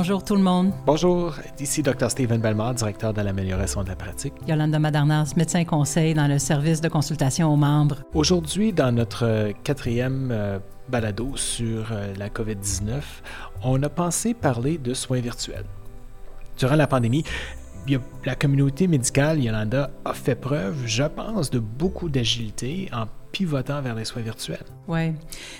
Bonjour 0.00 0.24
tout 0.24 0.34
le 0.34 0.42
monde. 0.42 0.72
Bonjour, 0.86 1.34
ici 1.60 1.82
Dr. 1.82 2.10
Stephen 2.10 2.40
Belmont, 2.40 2.72
directeur 2.72 3.12
de 3.12 3.20
l'amélioration 3.20 3.82
de 3.82 3.90
la 3.90 3.96
pratique. 3.96 4.32
Yolanda 4.48 4.78
Madarnas, 4.78 5.34
médecin 5.36 5.62
conseil 5.66 6.14
dans 6.14 6.26
le 6.26 6.38
service 6.38 6.80
de 6.80 6.88
consultation 6.88 7.52
aux 7.52 7.56
membres. 7.58 7.96
Aujourd'hui, 8.14 8.72
dans 8.72 8.92
notre 8.92 9.52
quatrième 9.62 10.30
euh, 10.32 10.58
balado 10.88 11.36
sur 11.36 11.92
euh, 11.92 12.14
la 12.16 12.30
COVID-19, 12.30 13.02
on 13.62 13.82
a 13.82 13.90
pensé 13.90 14.32
parler 14.32 14.78
de 14.78 14.94
soins 14.94 15.20
virtuels. 15.20 15.66
Durant 16.56 16.76
la 16.76 16.86
pandémie, 16.86 17.24
la 18.24 18.34
communauté 18.36 18.86
médicale, 18.86 19.38
Yolanda, 19.38 19.90
a 20.06 20.14
fait 20.14 20.34
preuve, 20.34 20.86
je 20.86 21.04
pense, 21.04 21.50
de 21.50 21.58
beaucoup 21.58 22.08
d'agilité 22.08 22.88
en 22.94 23.04
pivotant 23.32 23.80
vers 23.82 23.94
les 23.94 24.04
soins 24.04 24.22
virtuels. 24.22 24.64
Oui, 24.88 25.12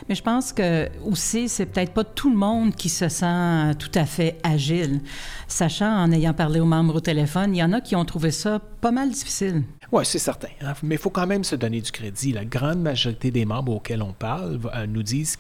mais 0.09 0.15
je 0.15 0.23
pense 0.23 0.53
que 0.53 0.89
aussi, 1.05 1.49
c'est 1.49 1.67
peut-être 1.67 1.93
pas 1.93 2.05
tout 2.05 2.31
le 2.31 2.37
monde 2.37 2.75
qui 2.75 2.89
se 2.89 3.09
sent 3.09 3.75
tout 3.79 3.93
à 3.95 4.05
fait 4.05 4.39
agile. 4.43 5.01
Sachant, 5.49 5.91
en 5.91 6.13
ayant 6.13 6.35
parlé 6.35 6.61
aux 6.61 6.65
membres 6.65 6.97
au 6.97 7.01
téléphone, 7.01 7.55
il 7.55 7.59
y 7.59 7.63
en 7.63 7.73
a 7.73 7.81
qui 7.81 7.97
ont 7.97 8.05
trouvé 8.05 8.31
ça 8.31 8.61
pas 8.81 8.91
mal 8.91 9.11
difficile. 9.11 9.63
Oui, 9.93 10.05
c'est 10.05 10.19
certain. 10.19 10.49
Hein. 10.63 10.75
Mais 10.83 10.95
il 10.95 11.01
faut 11.01 11.11
quand 11.11 11.27
même 11.27 11.45
se 11.45 11.57
donner 11.57 11.81
du 11.81 11.91
crédit. 11.91 12.33
La 12.33 12.45
grande 12.45 12.81
majorité 12.81 13.31
des 13.31 13.45
membres 13.45 13.75
auxquels 13.75 14.03
on 14.03 14.13
parle 14.13 14.61
euh, 14.75 14.87
nous 14.87 15.03
disent 15.03 15.37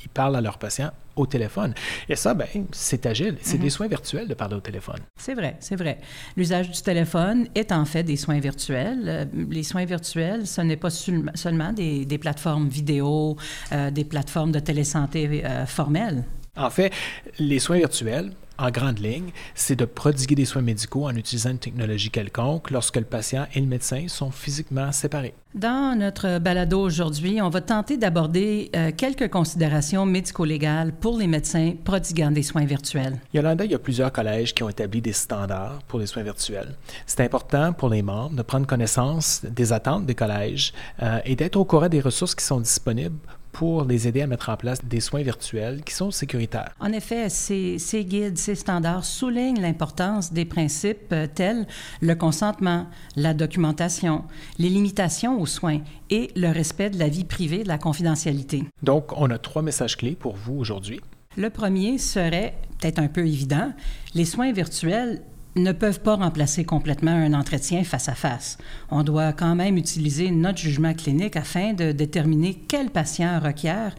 qu'ils 0.00 0.10
parlent 0.10 0.36
à 0.36 0.40
leurs 0.40 0.58
patients 0.58 0.90
au 1.16 1.26
téléphone. 1.26 1.74
Et 2.08 2.16
ça, 2.16 2.34
ben, 2.34 2.46
c'est 2.72 3.04
agile. 3.06 3.36
C'est 3.42 3.58
des 3.58 3.64
mhm. 3.64 3.70
soins 3.70 3.88
virtuels 3.88 4.28
de 4.28 4.34
parler 4.34 4.54
au 4.56 4.60
téléphone. 4.60 5.00
C'est 5.16 5.34
vrai, 5.34 5.56
c'est 5.60 5.76
vrai. 5.76 5.98
L'usage 6.36 6.70
du 6.70 6.80
téléphone 6.80 7.48
est 7.54 7.72
en 7.72 7.84
fait 7.84 8.02
des 8.02 8.16
soins 8.16 8.40
virtuels. 8.40 9.02
Euh, 9.06 9.24
les 9.50 9.62
soins 9.62 9.84
virtuels, 9.84 10.46
ce 10.46 10.60
n'est 10.62 10.76
pas 10.76 10.90
seulement 10.90 11.72
des, 11.72 12.18
plateformes 12.18 12.68
vidéo, 12.68 13.36
euh, 13.72 13.90
des 13.90 14.04
plateformes 14.04 14.52
de 14.52 14.60
télésanté 14.60 15.42
euh, 15.44 15.66
formelles. 15.66 16.24
En 16.56 16.70
fait, 16.70 16.92
les 17.38 17.58
soins 17.58 17.78
virtuels, 17.78 18.32
en 18.60 18.70
grande 18.70 18.98
ligne, 18.98 19.30
c'est 19.54 19.76
de 19.76 19.84
prodiguer 19.84 20.34
des 20.34 20.44
soins 20.44 20.62
médicaux 20.62 21.06
en 21.06 21.16
utilisant 21.16 21.50
une 21.50 21.58
technologie 21.58 22.10
quelconque 22.10 22.70
lorsque 22.70 22.96
le 22.96 23.04
patient 23.04 23.46
et 23.54 23.60
le 23.60 23.66
médecin 23.66 24.06
sont 24.08 24.30
physiquement 24.30 24.92
séparés. 24.92 25.34
Dans 25.54 25.98
notre 25.98 26.38
balado 26.38 26.80
aujourd'hui, 26.80 27.42
on 27.42 27.48
va 27.48 27.60
tenter 27.60 27.96
d'aborder 27.96 28.70
euh, 28.76 28.92
quelques 28.96 29.28
considérations 29.28 30.06
médico-légales 30.06 30.92
pour 30.92 31.18
les 31.18 31.26
médecins 31.26 31.72
prodiguant 31.84 32.30
des 32.30 32.44
soins 32.44 32.64
virtuels. 32.64 33.18
Yolanda, 33.34 33.64
il 33.64 33.72
y 33.72 33.74
a 33.74 33.80
plusieurs 33.80 34.12
collèges 34.12 34.54
qui 34.54 34.62
ont 34.62 34.68
établi 34.68 35.00
des 35.00 35.12
standards 35.12 35.80
pour 35.88 35.98
les 35.98 36.06
soins 36.06 36.22
virtuels. 36.22 36.76
C'est 37.04 37.24
important 37.24 37.72
pour 37.72 37.88
les 37.88 38.02
membres 38.02 38.36
de 38.36 38.42
prendre 38.42 38.66
connaissance 38.66 39.42
des 39.44 39.72
attentes 39.72 40.06
des 40.06 40.14
collèges 40.14 40.72
euh, 41.02 41.18
et 41.24 41.34
d'être 41.34 41.56
au 41.56 41.64
courant 41.64 41.88
des 41.88 42.00
ressources 42.00 42.36
qui 42.36 42.44
sont 42.44 42.60
disponibles 42.60 43.18
pour 43.52 43.84
les 43.84 44.08
aider 44.08 44.22
à 44.22 44.26
mettre 44.26 44.48
en 44.48 44.56
place 44.56 44.84
des 44.84 45.00
soins 45.00 45.22
virtuels 45.22 45.82
qui 45.84 45.94
sont 45.94 46.10
sécuritaires. 46.10 46.74
En 46.80 46.92
effet, 46.92 47.28
ces, 47.28 47.78
ces 47.78 48.04
guides, 48.04 48.38
ces 48.38 48.54
standards 48.54 49.04
soulignent 49.04 49.60
l'importance 49.60 50.32
des 50.32 50.44
principes 50.44 51.12
euh, 51.12 51.26
tels 51.32 51.66
le 52.00 52.14
consentement, 52.14 52.86
la 53.16 53.34
documentation, 53.34 54.24
les 54.58 54.68
limitations 54.68 55.40
aux 55.40 55.46
soins 55.46 55.80
et 56.10 56.30
le 56.36 56.48
respect 56.48 56.90
de 56.90 56.98
la 56.98 57.08
vie 57.08 57.24
privée, 57.24 57.62
de 57.62 57.68
la 57.68 57.78
confidentialité. 57.78 58.64
Donc, 58.82 59.12
on 59.16 59.30
a 59.30 59.38
trois 59.38 59.62
messages 59.62 59.96
clés 59.96 60.16
pour 60.18 60.36
vous 60.36 60.54
aujourd'hui. 60.54 61.00
Le 61.36 61.50
premier 61.50 61.98
serait, 61.98 62.54
peut-être 62.78 62.98
un 62.98 63.08
peu 63.08 63.26
évident, 63.26 63.72
les 64.14 64.24
soins 64.24 64.52
virtuels 64.52 65.22
ne 65.56 65.72
peuvent 65.72 66.00
pas 66.00 66.16
remplacer 66.16 66.64
complètement 66.64 67.10
un 67.10 67.32
entretien 67.32 67.84
face 67.84 68.08
à 68.08 68.14
face. 68.14 68.58
On 68.90 69.02
doit 69.02 69.32
quand 69.32 69.54
même 69.54 69.76
utiliser 69.76 70.30
notre 70.30 70.58
jugement 70.58 70.94
clinique 70.94 71.36
afin 71.36 71.72
de 71.72 71.92
déterminer 71.92 72.54
quel 72.68 72.90
patient 72.90 73.40
requiert 73.40 73.94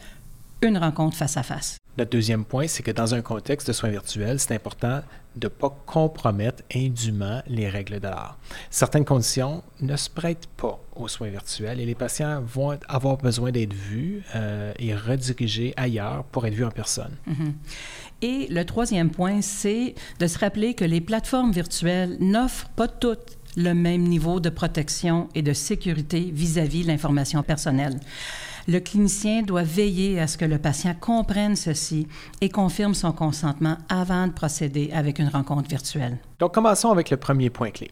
une 0.61 0.77
rencontre 0.77 1.17
face 1.17 1.37
à 1.37 1.43
face. 1.43 1.77
Notre 1.97 2.11
deuxième 2.11 2.45
point, 2.45 2.67
c'est 2.67 2.83
que 2.83 2.91
dans 2.91 3.13
un 3.13 3.21
contexte 3.21 3.67
de 3.67 3.73
soins 3.73 3.89
virtuels, 3.89 4.39
c'est 4.39 4.55
important 4.55 5.01
de 5.35 5.47
ne 5.47 5.49
pas 5.49 5.75
compromettre 5.85 6.63
indûment 6.73 7.41
les 7.47 7.69
règles 7.69 7.99
de 7.99 8.07
l'art. 8.07 8.37
Certaines 8.69 9.05
conditions 9.05 9.61
ne 9.81 9.95
se 9.95 10.09
prêtent 10.09 10.47
pas 10.57 10.79
aux 10.95 11.07
soins 11.07 11.29
virtuels 11.29 11.79
et 11.79 11.85
les 11.85 11.95
patients 11.95 12.41
vont 12.41 12.77
avoir 12.87 13.17
besoin 13.17 13.51
d'être 13.51 13.73
vus 13.73 14.23
euh, 14.35 14.73
et 14.79 14.95
redirigés 14.95 15.73
ailleurs 15.77 16.23
pour 16.25 16.45
être 16.45 16.53
vus 16.53 16.65
en 16.65 16.71
personne. 16.71 17.15
Mm-hmm. 17.27 17.53
Et 18.21 18.47
le 18.49 18.65
troisième 18.65 19.09
point, 19.09 19.41
c'est 19.41 19.95
de 20.19 20.27
se 20.27 20.37
rappeler 20.37 20.73
que 20.73 20.85
les 20.85 21.01
plateformes 21.01 21.51
virtuelles 21.51 22.17
n'offrent 22.19 22.69
pas 22.69 22.87
toutes 22.87 23.37
le 23.57 23.73
même 23.73 24.03
niveau 24.03 24.39
de 24.39 24.49
protection 24.49 25.27
et 25.35 25.41
de 25.41 25.53
sécurité 25.53 26.29
vis-à-vis 26.31 26.83
l'information 26.83 27.43
personnelle. 27.43 27.99
Le 28.67 28.79
clinicien 28.79 29.41
doit 29.41 29.63
veiller 29.63 30.19
à 30.19 30.27
ce 30.27 30.37
que 30.37 30.45
le 30.45 30.59
patient 30.59 30.93
comprenne 30.99 31.55
ceci 31.55 32.07
et 32.41 32.49
confirme 32.49 32.93
son 32.93 33.11
consentement 33.11 33.77
avant 33.89 34.27
de 34.27 34.31
procéder 34.31 34.91
avec 34.93 35.17
une 35.17 35.29
rencontre 35.29 35.67
virtuelle. 35.67 36.19
Donc, 36.39 36.53
commençons 36.53 36.91
avec 36.91 37.09
le 37.09 37.17
premier 37.17 37.49
point 37.49 37.71
clé. 37.71 37.89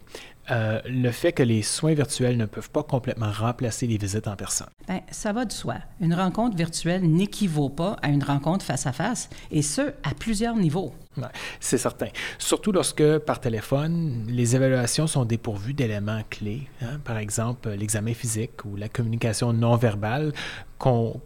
Euh, 0.52 0.82
le 0.86 1.12
fait 1.12 1.32
que 1.32 1.44
les 1.44 1.62
soins 1.62 1.94
virtuels 1.94 2.38
ne 2.38 2.46
peuvent 2.46 2.70
pas 2.72 2.84
complètement 2.84 3.32
remplacer 3.32 3.88
les 3.88 3.98
visites 3.98 4.28
en 4.28 4.36
personne. 4.36 4.70
Bien, 4.88 5.02
ça 5.12 5.32
va 5.32 5.46
de 5.46 5.52
soi. 5.52 5.76
Une 6.02 6.14
rencontre 6.14 6.56
virtuelle 6.56 7.04
n'équivaut 7.04 7.70
pas 7.70 7.98
à 8.02 8.10
une 8.10 8.24
rencontre 8.24 8.66
face 8.66 8.88
à 8.88 8.92
face, 8.92 9.30
et 9.52 9.62
ce, 9.62 9.94
à 10.04 10.14
plusieurs 10.18 10.56
niveaux. 10.56 10.94
C'est 11.60 11.78
certain. 11.78 12.08
Surtout 12.38 12.72
lorsque, 12.72 13.18
par 13.20 13.40
téléphone, 13.40 14.26
les 14.28 14.56
évaluations 14.56 15.08
sont 15.08 15.26
dépourvues 15.26 15.74
d'éléments 15.74 16.22
clés. 16.30 16.68
Hein. 16.82 17.00
Par 17.04 17.18
exemple, 17.18 17.70
l'examen 17.70 18.14
physique 18.14 18.66
ou 18.66 18.76
la 18.76 18.90
communication 18.90 19.54
non 19.54 19.76
verbale 19.76 20.34
qu'on 20.78 21.20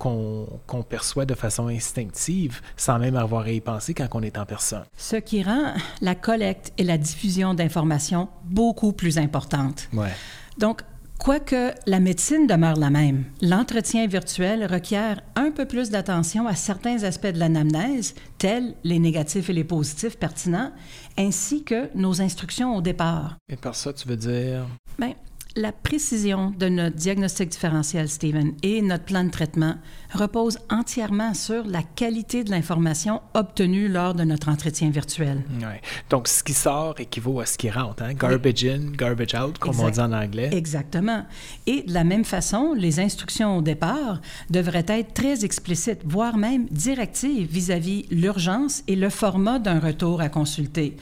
perçoit 0.89 1.25
de 1.25 1.35
façon 1.35 1.67
instinctive 1.67 2.61
sans 2.75 2.97
même 2.97 3.15
avoir 3.15 3.43
à 3.43 3.51
y 3.51 3.61
penser 3.61 3.93
quand 3.93 4.07
on 4.13 4.21
est 4.21 4.37
en 4.37 4.45
personne. 4.45 4.83
Ce 4.97 5.15
qui 5.15 5.43
rend 5.43 5.73
la 6.01 6.15
collecte 6.15 6.73
et 6.77 6.83
la 6.83 6.97
diffusion 6.97 7.53
d'informations 7.53 8.29
beaucoup 8.43 8.93
plus 8.93 9.17
importantes. 9.19 9.89
Ouais. 9.93 10.09
Donc, 10.57 10.81
Quoique 11.19 11.71
la 11.87 11.99
médecine 12.01 12.47
demeure 12.47 12.75
la 12.75 12.89
même, 12.89 13.23
l'entretien 13.41 14.07
virtuel 14.07 14.65
requiert 14.65 15.21
un 15.35 15.51
peu 15.51 15.65
plus 15.65 15.89
d'attention 15.89 16.47
à 16.47 16.55
certains 16.55 17.03
aspects 17.03 17.27
de 17.27 17.39
l'anamnèse, 17.39 18.13
tels 18.37 18.75
les 18.83 18.99
négatifs 18.99 19.49
et 19.49 19.53
les 19.53 19.63
positifs 19.63 20.17
pertinents, 20.17 20.71
ainsi 21.17 21.63
que 21.63 21.87
nos 21.95 22.21
instructions 22.21 22.75
au 22.75 22.81
départ. 22.81 23.37
Et 23.47 23.55
par 23.55 23.75
ça, 23.75 23.93
tu 23.93 24.07
veux 24.07 24.17
dire? 24.17 24.65
Bien, 24.99 25.13
la 25.55 25.71
précision 25.71 26.51
de 26.57 26.67
notre 26.67 26.95
diagnostic 26.95 27.49
différentiel, 27.49 28.09
Stephen, 28.09 28.53
et 28.63 28.81
notre 28.81 29.03
plan 29.03 29.23
de 29.23 29.29
traitement 29.29 29.75
repose 30.13 30.57
entièrement 30.69 31.33
sur 31.33 31.65
la 31.65 31.83
qualité 31.83 32.43
de 32.43 32.49
l'information 32.49 33.21
obtenue 33.33 33.87
lors 33.87 34.15
de 34.15 34.23
notre 34.23 34.49
entretien 34.49 34.89
virtuel. 34.89 35.43
Ouais. 35.61 35.81
Donc, 36.09 36.27
ce 36.27 36.43
qui 36.43 36.53
sort 36.53 36.95
équivaut 36.99 37.39
à 37.39 37.45
ce 37.45 37.57
qui 37.57 37.69
rentre. 37.69 38.03
Hein? 38.03 38.13
Garbage 38.13 38.65
in, 38.65 38.91
garbage 38.91 39.35
out, 39.35 39.57
comme 39.59 39.79
on 39.79 39.89
dit 39.89 39.99
en 39.99 40.11
anglais. 40.11 40.49
Exactement. 40.51 41.25
Et 41.67 41.83
de 41.83 41.93
la 41.93 42.03
même 42.03 42.25
façon, 42.25 42.73
les 42.73 42.99
instructions 42.99 43.57
au 43.57 43.61
départ 43.61 44.21
devraient 44.49 44.85
être 44.87 45.13
très 45.13 45.45
explicites, 45.45 46.01
voire 46.03 46.37
même 46.37 46.65
directives 46.71 47.47
vis-à-vis 47.51 48.05
l'urgence 48.09 48.83
et 48.87 48.95
le 48.95 49.09
format 49.09 49.59
d'un 49.59 49.79
retour 49.79 50.21
à 50.21 50.29
consulter. 50.29 50.97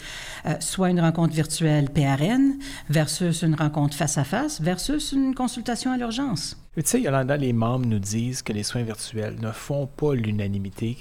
Euh, 0.45 0.55
soit 0.59 0.89
une 0.89 0.99
rencontre 0.99 1.33
virtuelle 1.33 1.89
PRN 1.89 2.55
versus 2.89 3.43
une 3.43 3.55
rencontre 3.55 3.95
face 3.95 4.17
à 4.17 4.23
face 4.23 4.40
versus 4.61 5.11
une 5.11 5.35
consultation 5.35 5.91
à 5.91 5.97
l'urgence. 5.97 6.57
Tu 6.73 6.81
sais, 6.85 7.01
Yolanda, 7.01 7.35
les 7.35 7.51
membres 7.51 7.85
nous 7.85 7.99
disent 7.99 8.41
que 8.41 8.53
les 8.53 8.63
soins 8.63 8.83
virtuels 8.83 9.35
ne 9.41 9.51
font 9.51 9.87
pas 9.87 10.13
l'unanimité. 10.15 10.97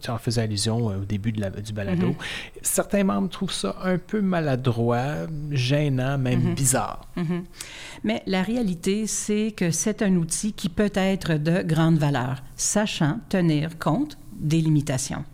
Tu 0.00 0.10
en 0.10 0.16
faisais 0.16 0.40
allusion 0.40 0.90
euh, 0.90 1.02
au 1.02 1.04
début 1.04 1.30
de 1.30 1.42
la, 1.42 1.50
du 1.50 1.74
balado. 1.74 2.08
Mhm. 2.08 2.14
Certains 2.62 3.04
membres 3.04 3.28
trouvent 3.28 3.52
ça 3.52 3.76
un 3.82 3.98
peu 3.98 4.22
maladroit, 4.22 5.26
gênant, 5.50 6.16
même 6.16 6.40
mhm. 6.40 6.54
bizarre. 6.54 7.02
Mhm. 7.16 7.44
Mais 8.02 8.22
la 8.26 8.42
réalité, 8.42 9.06
c'est 9.06 9.52
que 9.54 9.70
c'est 9.70 10.00
un 10.00 10.16
outil 10.16 10.54
qui 10.54 10.70
peut 10.70 10.92
être 10.94 11.34
de 11.34 11.62
grande 11.62 11.98
valeur, 11.98 12.42
sachant 12.56 13.20
tenir 13.28 13.78
compte 13.78 14.16
des 14.32 14.62
limitations. 14.62 15.24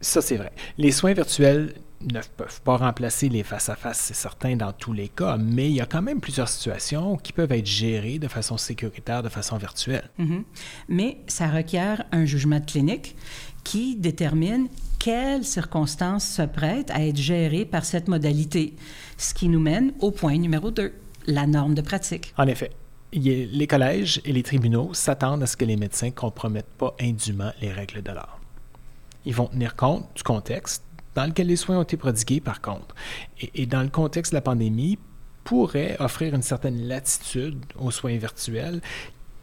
Ça, 0.00 0.20
c'est 0.20 0.36
vrai. 0.36 0.52
Les 0.76 0.90
soins 0.90 1.14
virtuels 1.14 1.72
ne 2.02 2.20
peuvent 2.36 2.60
pas 2.62 2.76
remplacer 2.76 3.28
les 3.28 3.42
face-à-face, 3.42 3.98
c'est 3.98 4.14
certain, 4.14 4.56
dans 4.56 4.72
tous 4.72 4.92
les 4.92 5.08
cas, 5.08 5.36
mais 5.36 5.68
il 5.68 5.76
y 5.76 5.80
a 5.80 5.86
quand 5.86 6.02
même 6.02 6.20
plusieurs 6.20 6.48
situations 6.48 7.16
qui 7.16 7.32
peuvent 7.32 7.52
être 7.52 7.66
gérées 7.66 8.18
de 8.18 8.28
façon 8.28 8.56
sécuritaire, 8.56 9.22
de 9.22 9.28
façon 9.28 9.56
virtuelle. 9.56 10.08
Mm-hmm. 10.18 10.42
Mais 10.88 11.18
ça 11.26 11.48
requiert 11.48 12.04
un 12.12 12.24
jugement 12.24 12.60
clinique 12.60 13.16
qui 13.64 13.96
détermine 13.96 14.68
quelles 14.98 15.44
circonstances 15.44 16.26
se 16.26 16.42
prêtent 16.42 16.90
à 16.90 17.04
être 17.04 17.16
gérées 17.16 17.64
par 17.64 17.84
cette 17.84 18.08
modalité, 18.08 18.74
ce 19.16 19.34
qui 19.34 19.48
nous 19.48 19.60
mène 19.60 19.92
au 20.00 20.10
point 20.10 20.36
numéro 20.36 20.70
2, 20.70 20.92
la 21.26 21.46
norme 21.46 21.74
de 21.74 21.82
pratique. 21.82 22.32
En 22.36 22.46
effet. 22.46 22.70
Les 23.12 23.66
collèges 23.66 24.20
et 24.24 24.32
les 24.32 24.42
tribunaux 24.42 24.92
s'attendent 24.92 25.42
à 25.42 25.46
ce 25.46 25.56
que 25.56 25.64
les 25.64 25.76
médecins 25.76 26.08
ne 26.08 26.12
compromettent 26.12 26.74
pas 26.76 26.94
indûment 27.00 27.52
les 27.62 27.72
règles 27.72 28.02
de 28.02 28.10
l'art. 28.10 28.40
Ils 29.24 29.34
vont 29.34 29.46
tenir 29.46 29.74
compte 29.74 30.06
du 30.14 30.22
contexte, 30.22 30.82
dans 31.16 31.24
lequel 31.24 31.48
les 31.48 31.56
soins 31.56 31.78
ont 31.78 31.82
été 31.82 31.96
prodigués, 31.96 32.40
par 32.40 32.60
contre, 32.60 32.94
et, 33.40 33.66
dans 33.66 33.82
le 33.82 33.88
contexte 33.88 34.32
de 34.32 34.36
la 34.36 34.42
pandémie, 34.42 34.98
pourrait 35.42 35.96
offrir 35.98 36.34
une 36.34 36.42
certaine 36.42 36.86
latitude 36.86 37.58
aux 37.78 37.90
soins 37.90 38.16
virtuels 38.16 38.80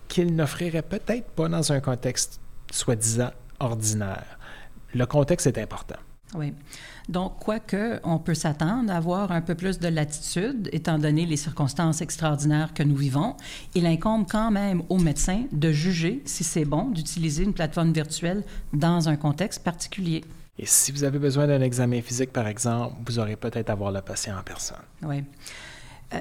qu'ils 0.07 0.35
n'offriraient 0.35 0.83
peut-être 0.83 1.29
pas 1.31 1.49
dans 1.49 1.71
un 1.71 1.79
contexte 1.79 2.39
soi-disant 2.71 3.31
ordinaire. 3.59 4.37
Le 4.93 5.05
contexte 5.05 5.47
est 5.47 5.57
important. 5.57 5.95
Oui. 6.35 6.53
Donc, 7.09 7.39
quoique 7.39 7.99
on 8.03 8.17
peut 8.17 8.33
s'attendre 8.33 8.91
à 8.91 8.97
avoir 8.97 9.31
un 9.31 9.41
peu 9.41 9.55
plus 9.55 9.79
de 9.79 9.87
latitude, 9.87 10.69
étant 10.71 10.99
donné 10.99 11.25
les 11.25 11.37
circonstances 11.37 12.01
extraordinaires 12.01 12.73
que 12.73 12.83
nous 12.83 12.95
vivons, 12.95 13.35
il 13.75 13.85
incombe 13.85 14.25
quand 14.29 14.51
même 14.51 14.83
aux 14.89 14.99
médecins 14.99 15.43
de 15.51 15.71
juger 15.71 16.21
si 16.25 16.43
c'est 16.43 16.65
bon 16.65 16.89
d'utiliser 16.89 17.43
une 17.43 17.53
plateforme 17.53 17.93
virtuelle 17.93 18.43
dans 18.73 19.09
un 19.09 19.15
contexte 19.15 19.63
particulier. 19.63 20.23
Et 20.59 20.65
si 20.65 20.91
vous 20.91 21.03
avez 21.03 21.19
besoin 21.19 21.47
d'un 21.47 21.61
examen 21.61 22.01
physique, 22.01 22.31
par 22.31 22.47
exemple, 22.47 22.95
vous 23.05 23.17
aurez 23.19 23.35
peut-être 23.35 23.69
à 23.69 23.75
voir 23.75 23.91
le 23.91 24.01
patient 24.01 24.37
en 24.37 24.43
personne. 24.43 24.77
Oui. 25.01 25.23
Euh, 26.13 26.19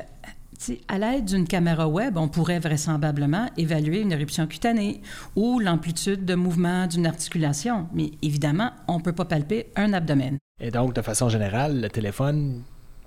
à 0.89 0.99
l'aide 0.99 1.25
d'une 1.25 1.47
caméra 1.47 1.89
web, 1.89 2.17
on 2.17 2.29
pourrait 2.29 2.61
vraisemblablement 2.61 3.49
évaluer 3.57 4.01
une 4.01 4.13
éruption 4.13 4.47
cutanée 4.47 5.03
ou 5.35 5.59
l'amplitude 5.59 6.25
de 6.25 6.35
mouvement 6.35 6.87
d'une 6.87 7.07
articulation, 7.07 7.89
mais 7.93 8.13
évidemment, 8.23 8.71
on 8.89 8.99
ne 8.99 9.03
peut 9.03 9.13
pas 9.13 9.25
palper 9.25 9.67
un 9.77 9.93
abdomen. 9.93 10.39
Et 10.61 10.71
donc, 10.71 10.95
de 10.95 11.03
façon 11.03 11.29
générale, 11.29 11.81
le 11.81 11.89
téléphone, 11.89 12.63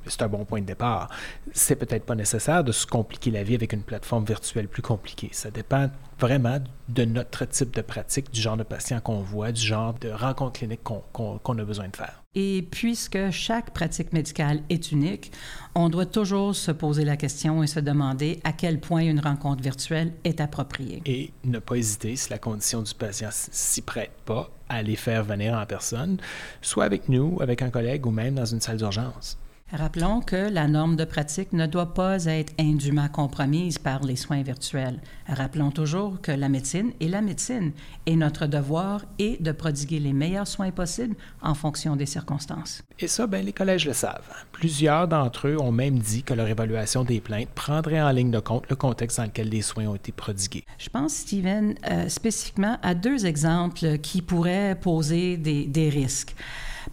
c'est 0.07 0.21
un 0.21 0.27
bon 0.27 0.45
point 0.45 0.61
de 0.61 0.65
départ. 0.65 1.09
C'est 1.51 1.75
peut-être 1.75 2.05
pas 2.05 2.15
nécessaire 2.15 2.63
de 2.63 2.71
se 2.71 2.85
compliquer 2.85 3.31
la 3.31 3.43
vie 3.43 3.55
avec 3.55 3.73
une 3.73 3.83
plateforme 3.83 4.25
virtuelle 4.25 4.67
plus 4.67 4.81
compliquée. 4.81 5.29
Ça 5.31 5.51
dépend 5.51 5.89
vraiment 6.19 6.59
de 6.87 7.05
notre 7.05 7.45
type 7.45 7.75
de 7.75 7.81
pratique, 7.81 8.31
du 8.31 8.41
genre 8.41 8.57
de 8.57 8.63
patient 8.63 8.99
qu'on 9.01 9.21
voit, 9.21 9.51
du 9.51 9.61
genre 9.61 9.93
de 9.99 10.09
rencontre 10.09 10.59
clinique 10.59 10.81
qu'on 10.83 11.57
a 11.57 11.63
besoin 11.63 11.87
de 11.89 11.95
faire. 11.95 12.21
Et 12.35 12.67
puisque 12.69 13.31
chaque 13.31 13.71
pratique 13.71 14.11
médicale 14.11 14.61
est 14.69 14.91
unique, 14.91 15.31
on 15.73 15.87
doit 15.87 16.05
toujours 16.05 16.53
se 16.53 16.71
poser 16.71 17.05
la 17.05 17.15
question 17.15 17.63
et 17.63 17.67
se 17.67 17.79
demander 17.79 18.41
à 18.43 18.51
quel 18.51 18.81
point 18.81 19.01
une 19.01 19.21
rencontre 19.21 19.63
virtuelle 19.63 20.13
est 20.25 20.41
appropriée. 20.41 21.01
Et 21.05 21.31
ne 21.45 21.59
pas 21.59 21.75
hésiter, 21.75 22.15
si 22.17 22.29
la 22.29 22.37
condition 22.37 22.81
du 22.81 22.93
patient 22.93 23.29
s'y 23.31 23.81
prête 23.81 24.11
pas, 24.25 24.49
à 24.67 24.81
les 24.81 24.95
faire 24.95 25.23
venir 25.23 25.53
en 25.53 25.65
personne, 25.65 26.17
soit 26.61 26.83
avec 26.83 27.07
nous, 27.07 27.37
avec 27.41 27.61
un 27.61 27.69
collègue 27.69 28.05
ou 28.05 28.11
même 28.11 28.35
dans 28.35 28.45
une 28.45 28.59
salle 28.59 28.77
d'urgence. 28.77 29.37
Rappelons 29.73 30.21
que 30.21 30.35
la 30.35 30.67
norme 30.67 30.95
de 30.95 31.05
pratique 31.05 31.51
ne 31.51 31.65
doit 31.65 31.95
pas 31.95 32.25
être 32.25 32.53
indûment 32.59 33.07
compromise 33.07 33.79
par 33.79 34.03
les 34.03 34.15
soins 34.15 34.43
virtuels. 34.43 35.01
Rappelons 35.27 35.71
toujours 35.71 36.21
que 36.21 36.31
la 36.31 36.49
médecine 36.49 36.91
est 37.01 37.07
la 37.07 37.23
médecine 37.23 37.71
et 38.05 38.15
notre 38.15 38.45
devoir 38.45 39.01
est 39.17 39.41
de 39.41 39.51
prodiguer 39.51 39.99
les 39.99 40.13
meilleurs 40.13 40.45
soins 40.45 40.69
possibles 40.69 41.15
en 41.41 41.55
fonction 41.55 41.95
des 41.95 42.05
circonstances. 42.05 42.83
Et 42.99 43.07
ça, 43.07 43.25
ben, 43.25 43.43
les 43.43 43.53
collèges 43.53 43.87
le 43.87 43.93
savent. 43.93 44.29
Plusieurs 44.51 45.07
d'entre 45.07 45.47
eux 45.47 45.59
ont 45.59 45.71
même 45.71 45.97
dit 45.97 46.21
que 46.21 46.35
leur 46.35 46.47
évaluation 46.47 47.03
des 47.03 47.19
plaintes 47.19 47.49
prendrait 47.55 48.01
en 48.01 48.11
ligne 48.11 48.29
de 48.29 48.39
compte 48.39 48.69
le 48.69 48.75
contexte 48.75 49.17
dans 49.17 49.23
lequel 49.23 49.49
les 49.49 49.63
soins 49.63 49.87
ont 49.87 49.95
été 49.95 50.11
prodigués. 50.11 50.63
Je 50.77 50.89
pense, 50.89 51.15
Steven, 51.15 51.73
euh, 51.89 52.07
spécifiquement 52.07 52.77
à 52.83 52.93
deux 52.93 53.25
exemples 53.25 53.97
qui 53.97 54.21
pourraient 54.21 54.77
poser 54.79 55.37
des, 55.37 55.65
des 55.65 55.89
risques. 55.89 56.35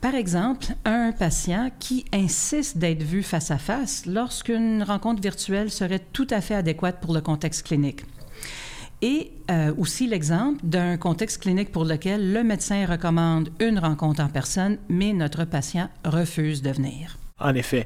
Par 0.00 0.14
exemple, 0.14 0.66
un 0.84 1.12
patient 1.12 1.70
qui 1.78 2.04
insiste 2.12 2.78
d'être 2.78 3.02
vu 3.02 3.22
face 3.22 3.50
à 3.50 3.58
face 3.58 4.06
lorsqu'une 4.06 4.82
rencontre 4.82 5.20
virtuelle 5.20 5.70
serait 5.70 6.00
tout 6.12 6.26
à 6.30 6.40
fait 6.40 6.54
adéquate 6.54 7.00
pour 7.00 7.14
le 7.14 7.20
contexte 7.20 7.66
clinique. 7.66 8.02
Et 9.02 9.32
euh, 9.50 9.74
aussi 9.76 10.06
l'exemple 10.06 10.60
d'un 10.62 10.96
contexte 10.96 11.42
clinique 11.42 11.72
pour 11.72 11.84
lequel 11.84 12.32
le 12.32 12.44
médecin 12.44 12.86
recommande 12.86 13.50
une 13.60 13.78
rencontre 13.78 14.22
en 14.22 14.28
personne, 14.28 14.78
mais 14.88 15.12
notre 15.12 15.44
patient 15.44 15.88
refuse 16.04 16.62
de 16.62 16.70
venir. 16.70 17.18
En 17.40 17.54
effet, 17.54 17.84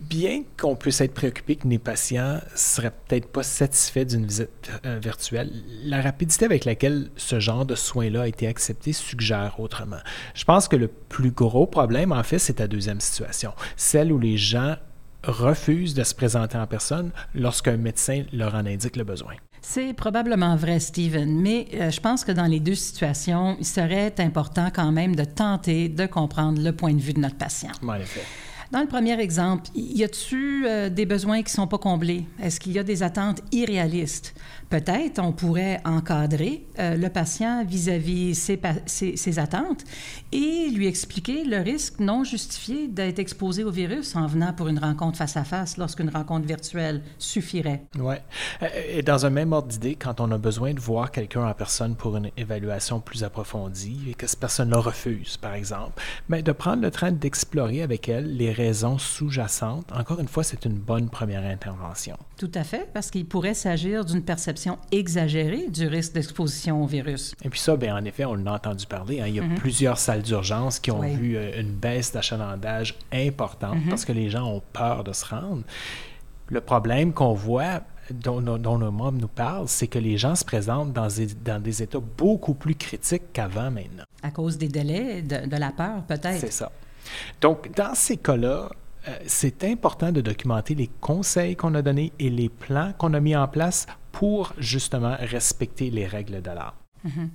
bien 0.00 0.42
qu'on 0.56 0.76
puisse 0.76 1.00
être 1.00 1.14
préoccupé 1.14 1.56
que 1.56 1.68
les 1.68 1.78
patients 1.78 2.40
seraient 2.54 2.92
peut-être 3.06 3.28
pas 3.28 3.42
satisfaits 3.42 4.04
d'une 4.04 4.26
visite 4.26 4.70
euh, 4.86 4.98
virtuelle, 5.02 5.50
la 5.84 6.00
rapidité 6.00 6.44
avec 6.44 6.64
laquelle 6.64 7.10
ce 7.16 7.40
genre 7.40 7.66
de 7.66 7.74
soins-là 7.74 8.22
a 8.22 8.28
été 8.28 8.46
accepté 8.46 8.92
suggère 8.92 9.58
autrement. 9.58 9.98
Je 10.34 10.44
pense 10.44 10.68
que 10.68 10.76
le 10.76 10.88
plus 10.88 11.30
gros 11.30 11.66
problème, 11.66 12.12
en 12.12 12.22
fait, 12.22 12.38
c'est 12.38 12.60
la 12.60 12.68
deuxième 12.68 13.00
situation, 13.00 13.52
celle 13.76 14.12
où 14.12 14.18
les 14.18 14.36
gens 14.36 14.76
refusent 15.24 15.94
de 15.94 16.04
se 16.04 16.14
présenter 16.14 16.56
en 16.56 16.66
personne 16.66 17.10
lorsqu'un 17.34 17.76
médecin 17.76 18.24
leur 18.32 18.54
en 18.54 18.66
indique 18.66 18.96
le 18.96 19.04
besoin. 19.04 19.34
C'est 19.60 19.92
probablement 19.92 20.56
vrai, 20.56 20.78
Stephen, 20.78 21.40
mais 21.40 21.66
euh, 21.74 21.90
je 21.90 22.00
pense 22.00 22.24
que 22.24 22.32
dans 22.32 22.46
les 22.46 22.60
deux 22.60 22.76
situations, 22.76 23.56
il 23.58 23.66
serait 23.66 24.14
important 24.18 24.70
quand 24.72 24.92
même 24.92 25.16
de 25.16 25.24
tenter 25.24 25.88
de 25.88 26.06
comprendre 26.06 26.62
le 26.62 26.72
point 26.72 26.94
de 26.94 27.00
vue 27.00 27.12
de 27.12 27.20
notre 27.20 27.36
patient. 27.36 27.72
En 27.82 27.94
effet. 27.94 28.22
Dans 28.70 28.80
le 28.80 28.86
premier 28.86 29.18
exemple, 29.18 29.70
y 29.74 30.04
a-t-il 30.04 30.66
euh, 30.66 30.90
des 30.90 31.06
besoins 31.06 31.38
qui 31.38 31.44
ne 31.44 31.62
sont 31.62 31.66
pas 31.66 31.78
comblés? 31.78 32.26
Est-ce 32.42 32.60
qu'il 32.60 32.72
y 32.72 32.78
a 32.78 32.82
des 32.82 33.02
attentes 33.02 33.40
irréalistes? 33.50 34.34
Peut-être 34.68 35.20
on 35.20 35.32
pourrait 35.32 35.80
encadrer 35.86 36.66
euh, 36.78 36.94
le 36.94 37.08
patient 37.08 37.64
vis-à-vis 37.64 38.34
ses, 38.34 38.60
ses, 38.84 39.38
attentes 39.38 39.84
et 40.30 40.68
lui 40.68 40.86
expliquer 40.86 41.44
le 41.44 41.62
risque 41.62 41.98
non 42.00 42.24
justifié 42.24 42.88
d'être 42.88 43.18
exposé 43.18 43.64
au 43.64 43.70
virus 43.70 44.14
en 44.14 44.26
venant 44.26 44.52
pour 44.52 44.68
une 44.68 44.78
rencontre 44.78 45.16
face 45.16 45.38
à 45.38 45.44
face 45.44 45.78
lorsqu'une 45.78 46.10
rencontre 46.10 46.46
virtuelle 46.46 47.00
suffirait. 47.18 47.84
Oui. 47.98 48.16
Euh, 48.62 48.66
et 48.90 49.02
dans 49.02 49.24
un 49.24 49.30
même 49.30 49.54
ordre 49.54 49.68
d'idée, 49.68 49.94
quand 49.94 50.20
on 50.20 50.30
a 50.30 50.36
besoin 50.36 50.74
de 50.74 50.80
voir 50.80 51.10
quelqu'un 51.10 51.46
en 51.48 51.54
personne 51.54 51.96
pour 51.96 52.18
une 52.18 52.30
évaluation 52.36 53.00
plus 53.00 53.24
approfondie 53.24 54.10
et 54.10 54.14
que 54.14 54.26
cette 54.26 54.40
personne-là 54.40 54.80
refuse, 54.80 55.38
par 55.38 55.54
exemple, 55.54 56.02
mais 56.28 56.42
de 56.42 56.52
prendre 56.52 56.82
le 56.82 56.90
train 56.90 57.12
d'explorer 57.12 57.80
avec 57.80 58.10
elle 58.10 58.36
les 58.36 58.57
raisons 58.58 58.98
sous-jacentes, 58.98 59.90
encore 59.92 60.18
une 60.18 60.28
fois, 60.28 60.42
c'est 60.42 60.64
une 60.64 60.74
bonne 60.74 61.08
première 61.08 61.44
intervention. 61.44 62.16
Tout 62.36 62.50
à 62.54 62.64
fait, 62.64 62.88
parce 62.92 63.10
qu'il 63.10 63.24
pourrait 63.24 63.54
s'agir 63.54 64.04
d'une 64.04 64.22
perception 64.22 64.78
exagérée 64.90 65.68
du 65.68 65.86
risque 65.86 66.12
d'exposition 66.12 66.82
au 66.82 66.86
virus. 66.86 67.34
Et 67.44 67.50
puis 67.50 67.60
ça, 67.60 67.76
bien, 67.76 67.96
en 67.96 68.04
effet, 68.04 68.24
on 68.24 68.34
l'a 68.34 68.54
entendu 68.54 68.86
parler. 68.86 69.20
Hein. 69.20 69.26
Il 69.28 69.36
y 69.36 69.40
a 69.40 69.44
mhm. 69.44 69.54
plusieurs 69.54 69.98
salles 69.98 70.22
d'urgence 70.22 70.80
qui 70.80 70.90
ont 70.90 71.00
vu 71.00 71.36
euh, 71.36 71.60
une 71.60 71.72
baisse 71.72 72.12
d'achalandage 72.12 72.96
importante 73.12 73.76
mhm. 73.76 73.90
parce 73.90 74.04
que 74.04 74.12
les 74.12 74.28
gens 74.28 74.46
ont 74.46 74.62
peur 74.72 75.04
de 75.04 75.12
se 75.12 75.24
rendre. 75.24 75.62
Le 76.48 76.60
problème 76.60 77.12
qu'on 77.12 77.34
voit, 77.34 77.82
dont, 78.10 78.40
dont, 78.40 78.78
nos 78.78 78.90
membres 78.90 79.20
nous 79.20 79.28
parlent, 79.28 79.68
c'est 79.68 79.86
que 79.86 79.98
les 79.98 80.18
gens 80.18 80.34
se 80.34 80.44
présentent 80.44 80.92
dans 80.92 81.08
des, 81.08 81.26
dans 81.44 81.62
des 81.62 81.82
états 81.82 82.00
beaucoup 82.00 82.54
plus 82.54 82.74
critiques 82.74 83.32
qu'avant 83.32 83.70
maintenant. 83.70 84.04
À 84.22 84.30
cause 84.30 84.58
des 84.58 84.68
délais, 84.68 85.22
de, 85.22 85.46
de 85.46 85.56
la 85.56 85.70
peur 85.70 86.02
peut-être. 86.08 86.40
C'est 86.40 86.52
ça. 86.52 86.72
Donc, 87.40 87.74
dans 87.74 87.94
ces 87.94 88.16
cas-là, 88.16 88.70
euh, 89.06 89.16
c'est 89.26 89.64
important 89.64 90.12
de 90.12 90.20
documenter 90.20 90.74
les 90.74 90.90
conseils 91.00 91.56
qu'on 91.56 91.74
a 91.74 91.82
donnés 91.82 92.12
et 92.18 92.30
les 92.30 92.48
plans 92.48 92.92
qu'on 92.98 93.14
a 93.14 93.20
mis 93.20 93.36
en 93.36 93.48
place 93.48 93.86
pour 94.12 94.52
justement 94.58 95.16
respecter 95.20 95.90
les 95.90 96.06
règles 96.06 96.42
de 96.42 96.50
l'art. 96.50 96.74
Mhm. 97.04 97.30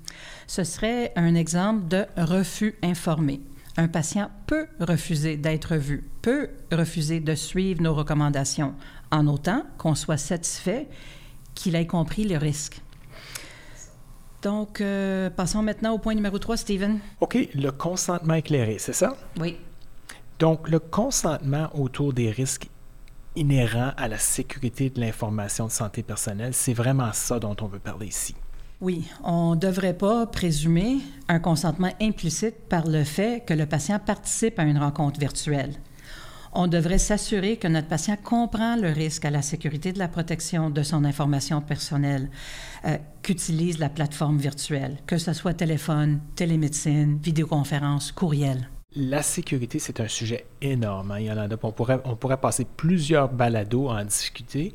Ce 0.48 0.64
serait 0.64 1.14
un 1.16 1.36
exemple 1.36 1.88
de 1.88 2.06
refus 2.18 2.76
informé. 2.84 3.42
Un 3.78 3.88
patient 3.88 4.30
peut 4.46 4.68
refuser 4.80 5.38
d'être 5.38 5.76
vu, 5.76 6.04
peut 6.22 6.50
refuser 6.72 7.20
de 7.20 7.34
suivre 7.34 7.82
nos 7.82 7.96
recommandations, 7.96 8.76
en 9.12 9.26
autant 9.28 9.64
qu'on 9.78 9.96
soit 9.96 10.18
satisfait 10.18 10.88
qu'il 11.56 11.76
ait 11.76 11.88
compris 11.88 12.26
le 12.26 12.38
risque. 12.38 12.82
Donc, 14.44 14.82
euh, 14.82 15.30
passons 15.30 15.64
maintenant 15.64 15.94
au 15.94 15.98
point 15.98 16.14
numéro 16.14 16.38
3, 16.38 16.58
Stephen. 16.58 17.00
OK, 17.22 17.38
le 17.56 17.72
consentement 17.72 18.34
éclairé, 18.36 18.76
c'est 18.78 18.94
ça? 18.94 19.16
Oui. 19.40 19.58
Donc, 20.38 20.70
le 20.70 20.80
consentement 20.80 21.70
autour 21.74 22.12
des 22.12 22.30
risques 22.30 22.68
inhérents 23.38 23.92
à 23.96 24.10
la 24.10 24.18
sécurité 24.18 24.90
de 24.90 25.00
l'information 25.00 25.66
de 25.66 25.72
santé 25.72 26.04
personnelle, 26.04 26.54
c'est 26.54 26.74
vraiment 26.74 27.14
ça 27.14 27.40
dont 27.40 27.56
on 27.62 27.68
veut 27.68 27.80
parler 27.80 28.08
ici. 28.08 28.36
Oui, 28.82 29.08
on 29.24 29.56
ne 29.56 29.60
devrait 29.60 29.98
pas 29.98 30.26
présumer 30.26 30.98
un 31.30 31.40
consentement 31.40 31.92
implicite 32.02 32.68
par 32.68 32.86
le 32.86 33.06
fait 33.06 33.46
que 33.46 33.54
le 33.54 33.66
patient 33.66 33.98
participe 33.98 34.60
à 34.60 34.64
une 34.64 34.78
rencontre 34.78 35.22
virtuelle. 35.22 35.74
On 36.56 36.68
devrait 36.68 37.00
s'assurer 37.00 37.58
que 37.58 37.68
notre 37.68 37.88
patient 37.88 38.16
comprend 38.16 38.76
le 38.76 38.92
risque 38.92 39.26
à 39.26 39.32
la 39.32 39.42
sécurité 39.42 39.92
de 39.92 39.98
la 39.98 40.08
protection 40.08 40.70
de 40.70 40.84
son 40.84 41.04
information 41.04 41.62
personnelle 41.62 42.30
euh, 42.86 42.98
qu'utilise 43.24 43.80
la 43.80 43.90
plateforme 43.90 44.38
virtuelle, 44.38 44.98
que 45.08 45.18
ce 45.18 45.34
soit 45.34 45.56
téléphone, 45.56 46.20
télémédecine, 46.36 47.18
vidéoconférence, 47.18 48.12
courriel. 48.12 48.70
La 48.96 49.24
sécurité, 49.24 49.80
c'est 49.80 50.00
un 50.00 50.08
sujet 50.08 50.46
énorme, 50.62 51.10
hein, 51.10 51.20
Yolanda. 51.20 51.58
On 51.64 51.72
pourrait, 51.72 52.00
on 52.06 52.16
pourrait 52.16 52.40
passer 52.40 52.66
plusieurs 52.66 53.30
balados 53.30 53.90
à 53.90 54.02
en 54.02 54.06
discuter. 54.06 54.74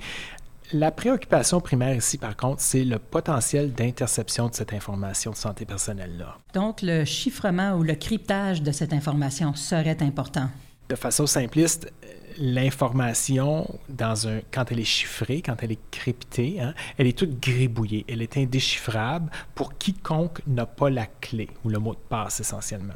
La 0.73 0.90
préoccupation 0.90 1.61
primaire 1.61 1.94
ici, 1.94 2.18
par 2.18 2.37
contre, 2.37 2.61
c'est 2.61 2.85
le 2.85 2.99
potentiel 2.99 3.73
d'interception 3.73 4.49
de 4.49 4.54
cette 4.54 4.75
information 4.75 5.30
de 5.30 5.37
santé 5.37 5.64
personnelle-là. 5.64 6.37
Donc, 6.52 6.82
le 6.82 7.04
chiffrement 7.04 7.75
ou 7.75 7.85
le 7.85 7.94
cryptage 7.94 8.62
de 8.62 8.73
cette 8.73 8.92
information 8.92 9.54
serait 9.54 10.02
important. 10.02 10.49
De 10.88 10.95
façon 10.95 11.26
simpliste, 11.26 11.92
l'information, 12.38 13.78
dans 13.88 14.26
un, 14.28 14.40
quand 14.52 14.71
elle 14.71 14.80
est 14.80 14.85
chiffrée, 14.85 15.42
quand 15.42 15.57
elle 15.62 15.73
est 15.73 15.90
cryptée, 15.90 16.61
hein, 16.61 16.75
elle 16.97 17.07
est 17.07 17.18
toute 17.18 17.40
gribouillée. 17.40 18.04
Elle 18.09 18.23
est 18.23 18.37
indéchiffrable 18.37 19.30
pour 19.54 19.76
quiconque 19.76 20.40
n'a 20.47 20.66
pas 20.66 20.88
la 20.88 21.07
clé 21.07 21.49
ou 21.64 21.68
le 21.68 21.78
mot 21.78 21.95
de 21.95 22.00
passe 22.09 22.40
essentiellement 22.40 22.95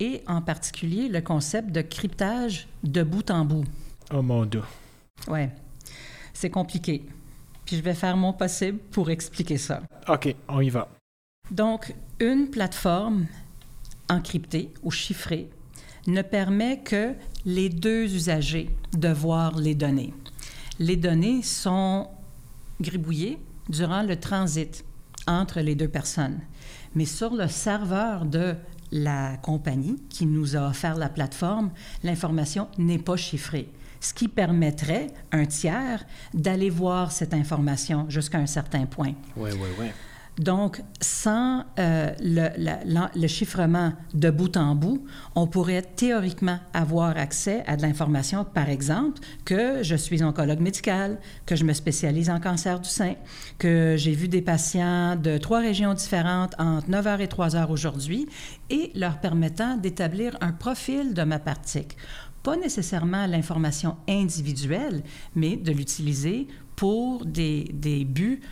et 0.00 0.22
en 0.26 0.42
particulier 0.42 1.08
le 1.08 1.20
concept 1.20 1.70
de 1.70 1.80
cryptage 1.80 2.68
de 2.82 3.02
bout 3.02 3.30
en 3.30 3.44
bout. 3.44 3.64
Oh 4.12 4.22
mon 4.22 4.44
Dieu. 4.44 4.62
Ouais, 5.28 5.50
c'est 6.32 6.50
compliqué. 6.50 7.04
Puis 7.64 7.76
je 7.76 7.82
vais 7.82 7.94
faire 7.94 8.16
mon 8.16 8.32
possible 8.32 8.78
pour 8.90 9.10
expliquer 9.10 9.58
ça. 9.58 9.82
OK, 10.08 10.34
on 10.48 10.60
y 10.60 10.70
va. 10.70 10.88
Donc, 11.50 11.94
une 12.20 12.50
plateforme 12.50 13.26
encrypté 14.08 14.72
ou 14.82 14.90
chiffré 14.90 15.48
ne 16.06 16.22
permet 16.22 16.80
que 16.80 17.14
les 17.44 17.68
deux 17.68 18.14
usagers 18.14 18.70
de 18.92 19.08
voir 19.08 19.56
les 19.56 19.74
données. 19.74 20.14
Les 20.78 20.96
données 20.96 21.42
sont 21.42 22.08
gribouillées 22.80 23.38
durant 23.68 24.02
le 24.02 24.16
transit 24.16 24.84
entre 25.26 25.60
les 25.60 25.74
deux 25.74 25.88
personnes. 25.88 26.40
Mais 26.94 27.04
sur 27.04 27.34
le 27.34 27.48
serveur 27.48 28.24
de 28.24 28.54
la 28.92 29.36
compagnie 29.38 29.96
qui 30.08 30.26
nous 30.26 30.56
a 30.56 30.68
offert 30.68 30.96
la 30.96 31.08
plateforme, 31.08 31.70
l'information 32.04 32.68
n'est 32.78 32.98
pas 32.98 33.16
chiffrée, 33.16 33.68
ce 34.00 34.14
qui 34.14 34.28
permettrait 34.28 35.08
un 35.32 35.46
tiers 35.46 36.04
d'aller 36.32 36.70
voir 36.70 37.10
cette 37.10 37.34
information 37.34 38.06
jusqu'à 38.08 38.38
un 38.38 38.46
certain 38.46 38.86
point. 38.86 39.14
Oui, 39.36 39.50
oui, 39.52 39.68
oui. 39.78 39.86
Donc, 40.38 40.82
sans 41.00 41.64
euh, 41.78 42.12
le, 42.20 43.26
chiffrement 43.26 43.94
de 44.12 44.28
bout 44.30 44.54
en 44.58 44.74
bout, 44.74 45.02
on 45.34 45.46
pourrait 45.46 45.80
théoriquement 45.80 46.58
avoir 46.74 47.16
accès 47.16 47.64
à 47.66 47.76
de 47.76 47.82
l'information, 47.82 48.44
par 48.44 48.68
exemple, 48.68 49.20
que 49.46 49.82
je 49.82 49.96
suis 49.96 50.22
oncologue 50.22 50.60
médical, 50.60 51.18
que 51.46 51.56
je 51.56 51.64
me 51.64 51.72
spécialise 51.72 52.28
en 52.28 52.38
cancer 52.38 52.80
du 52.80 52.88
sein, 52.88 53.14
que 53.58 53.94
j'ai 53.96 54.12
vu 54.12 54.28
des 54.28 54.42
patients 54.42 55.16
de 55.16 55.38
trois 55.38 55.60
régions 55.60 55.94
différentes 55.94 56.54
entre 56.58 56.90
9 56.90 57.06
h 57.06 57.20
et 57.20 57.28
3 57.28 57.48
h 57.50 57.70
aujourd'hui, 57.70 58.28
et 58.68 58.92
leur 58.94 59.20
permettant 59.20 59.78
d'établir 59.78 60.36
un 60.42 60.52
profil 60.52 61.14
de 61.14 61.22
ma 61.22 61.38
pratique. 61.38 61.96
Pas 62.42 62.56
nécessairement 62.56 63.26
l'information 63.26 63.96
individuelle, 64.06 65.02
mais 65.34 65.56
de 65.56 65.72
l'utiliser 65.72 66.46
pour 66.76 67.24
des, 67.24 67.70
des 67.72 68.04
buts 68.04 68.42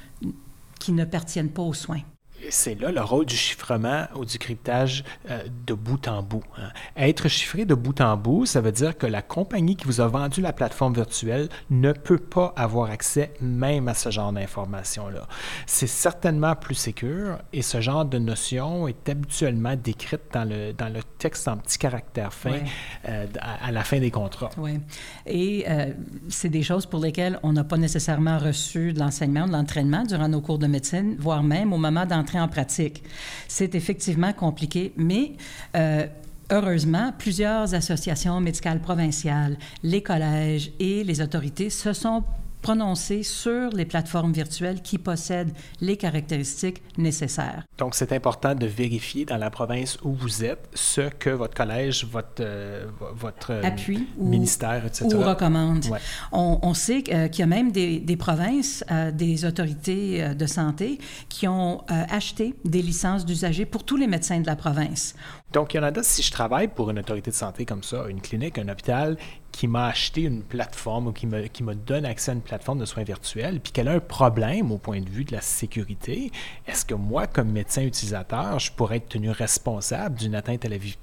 qui 0.85 0.93
ne 0.93 1.07
pertiennent 1.07 1.51
pas 1.51 1.63
aux 1.63 1.73
soins 1.73 2.03
c'est 2.51 2.81
là 2.81 2.91
le 2.91 3.01
rôle 3.01 3.27
du 3.27 3.37
chiffrement 3.37 4.07
ou 4.15 4.25
du 4.25 4.39
cryptage 4.39 5.05
euh, 5.31 5.43
de 5.67 5.75
bout 5.75 6.09
en 6.09 6.23
bout. 6.23 6.43
Hein. 6.59 6.71
Être 6.97 7.29
chiffré 7.29 7.65
de 7.65 7.75
bout 7.75 8.01
en 8.01 8.17
bout, 8.17 8.47
ça 8.47 8.61
veut 8.61 8.73
dire 8.73 8.97
que 8.97 9.07
la 9.07 9.23
compagnie 9.23 9.77
qui 9.77 9.87
vous 9.87 10.01
a 10.01 10.09
vendu 10.09 10.41
la 10.41 10.53
plateforme 10.53 10.95
virtuelle 10.95 11.49
ne 11.71 11.93
peut 11.93 12.19
pas 12.19 12.53
avoir 12.57 12.91
accès 12.91 13.33
même 13.41 13.89
à 13.89 13.95
ce 13.95 14.11
genre 14.11 14.33
d'informations-là. 14.33 15.27
C'est 15.67 15.87
certainement 15.87 16.55
plus 16.55 16.75
sécur 16.75 17.39
et 17.53 17.63
ce 17.63 17.81
genre 17.81 18.05
de 18.05 18.19
notion 18.19 18.89
est 18.89 19.09
habituellement 19.09 19.75
décrite 19.77 20.23
dans 20.33 20.45
le, 20.45 20.73
dans 20.73 20.93
le 20.93 21.01
texte 21.19 21.49
en 21.49 21.57
petits 21.57 21.79
caractères 21.79 22.33
fins 22.33 22.61
euh, 23.09 23.27
à, 23.41 23.73
la 23.73 23.85
fin 23.85 23.99
des 23.99 24.11
contrats. 24.11 24.51
Oui. 24.59 24.81
Et 25.27 25.65
euh, 25.69 25.93
c'est 26.29 26.49
des 26.49 26.63
choses 26.63 26.87
pour 26.87 27.01
lesquelles 27.01 27.39
on 27.43 27.53
n'a 27.53 27.65
pas 27.65 27.77
nécessairement 27.77 28.39
reçu 28.39 28.93
de 28.93 28.99
l'enseignement, 28.99 29.47
de 29.47 29.53
l'entraînement 29.53 30.05
durant 30.05 30.29
nos 30.29 30.41
cours 30.41 30.59
de 30.59 30.67
médecine, 30.67 31.17
voire 31.19 31.43
même 31.43 31.73
au 31.73 31.79
moment 31.79 32.07
en 32.39 32.49
pratique. 32.49 33.03
C'est 33.49 33.75
effectivement 33.75 34.33
compliqué, 34.33 34.93
mais 34.97 35.33
euh, 35.77 36.07
heureusement, 36.51 37.13
plusieurs 37.19 37.75
associations 37.75 38.41
médicales 38.41 38.81
provinciales, 38.81 39.57
les 39.83 40.03
collèges 40.03 40.73
et 40.79 41.05
les 41.05 41.21
autorités 41.21 41.71
se 41.71 41.93
sont 41.93 42.25
prononcé 42.65 43.23
sur 43.23 43.69
les 43.73 43.85
plateformes 43.85 44.33
virtuelles 44.33 44.81
qui 44.81 44.97
possèdent 44.97 45.53
les 45.83 45.99
caractéristiques 45.99 46.83
nécessaires. 46.97 47.65
Donc, 47.77 47.95
c'est 47.95 48.11
important 48.11 48.55
de 48.55 48.65
vérifier 48.65 49.27
dans 49.27 49.37
la 49.37 49.51
province 49.51 49.99
où 50.03 50.15
vous 50.15 50.45
êtes 50.45 50.67
ce 50.73 51.03
que 51.03 51.29
votre 51.29 51.53
collège, 51.53 52.07
votre, 52.07 52.41
euh, 52.41 52.87
votre 53.15 53.53
euh, 53.53 53.63
Appui 53.63 54.09
ministère, 54.17 54.87
etc. 54.87 55.05
Ou 55.15 55.21
recommande. 55.21 55.85
On, 56.33 56.73
sait 56.73 57.05
euh, 57.13 57.29
qu'il 57.29 57.41
y 57.41 57.43
a 57.43 57.47
même 57.47 57.71
des, 57.71 58.01
des 58.01 58.17
provinces, 58.17 58.83
des 59.13 59.45
autorités 59.45 60.35
de 60.35 60.47
santé 60.47 60.99
qui 61.29 61.47
ont 61.47 61.83
acheté 61.89 62.55
des 62.65 62.81
licences 62.81 63.27
d'usagers 63.27 63.67
pour 63.67 63.85
tous 63.85 63.99
les 63.99 64.07
médecins 64.07 64.41
de 64.41 64.47
la 64.47 64.57
province. 64.57 65.15
Donc, 65.53 65.75
Yolanda, 65.75 66.03
si 66.03 66.23
je 66.23 66.33
travaille 66.33 66.69
pour 66.69 66.91
une 66.91 66.99
autorité 66.99 67.31
de 67.31 67.37
santé 67.37 67.67
comme 67.67 67.83
ça, 67.83 68.07
une 68.09 68.21
clinique, 68.21 68.59
un 68.59 68.69
hôpital, 68.69 69.17
qui 69.57 69.69
m'a 69.69 69.87
acheté 69.87 70.23
une 70.23 70.43
plateforme 70.43 71.09
ou 71.09 71.13
qui 71.13 71.27
me, 71.27 71.47
qui 71.47 71.63
me 71.63 71.75
donne 71.75 72.05
accès 72.05 72.31
à 72.31 72.35
une 72.35 72.41
plateforme 72.41 72.79
de 72.79 72.85
soins 72.85 73.05
virtuels, 73.05 73.61
puis 73.61 73.73
qu'elle 73.73 73.89
a 73.89 73.93
un 73.93 74.01
problème 74.01 74.73
au 74.73 74.79
point 74.79 75.01
de 75.01 75.09
vue 75.09 75.25
de 75.25 75.33
la 75.33 75.41
sécurité, 75.41 76.31
est-ce 76.67 76.85
que 76.85 76.95
moi, 76.95 77.27
comme 77.27 77.51
médecin 77.51 77.83
utilisateur, 77.83 78.59
je 78.59 78.73
pourrais 78.73 78.97
être 78.97 79.09
tenu 79.09 79.31
responsable 79.31 80.17
d'une 80.17 80.35
atteinte 80.35 80.65
à 80.65 80.69
la 80.69 80.79
vie, 80.79 80.97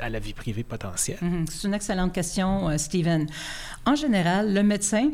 à 0.00 0.08
la 0.08 0.18
vie 0.18 0.32
privée 0.32 0.64
potentielle? 0.64 1.18
Mhm. 1.20 1.46
C'est 1.48 1.68
une 1.68 1.74
excellente 1.74 2.12
question, 2.12 2.68
euh, 2.68 2.78
Stephen. 2.78 3.26
En 3.86 3.94
général, 3.94 4.54
le 4.54 4.62
médecin 4.62 5.10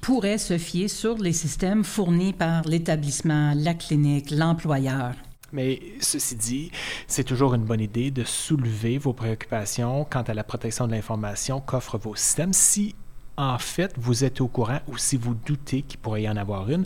pourrait 0.00 0.38
se 0.38 0.58
fier 0.58 0.88
sur 0.88 1.18
les 1.18 1.32
systèmes 1.32 1.84
fournis 1.84 2.32
par 2.32 2.62
l'établissement, 2.62 3.52
la 3.54 3.74
clinique, 3.74 4.30
l'employeur. 4.30 5.14
Mais 5.54 5.80
ceci 6.00 6.34
dit, 6.34 6.72
c'est 7.06 7.22
toujours 7.22 7.54
une 7.54 7.62
bonne 7.62 7.80
idée 7.80 8.10
de 8.10 8.24
soulever 8.24 8.98
vos 8.98 9.12
préoccupations 9.12 10.04
quant 10.04 10.22
à 10.22 10.34
la 10.34 10.42
protection 10.42 10.88
de 10.88 10.92
l'information 10.92 11.60
qu'offrent 11.60 11.96
vos 11.96 12.16
systèmes 12.16 12.52
si 12.52 12.96
en 13.36 13.58
fait 13.58 13.94
vous 13.96 14.24
êtes 14.24 14.40
au 14.40 14.48
courant 14.48 14.80
ou 14.88 14.98
si 14.98 15.16
vous 15.16 15.34
doutez 15.34 15.82
qu'il 15.82 16.00
pourrait 16.00 16.22
y 16.22 16.28
en 16.28 16.36
avoir 16.36 16.68
une. 16.68 16.84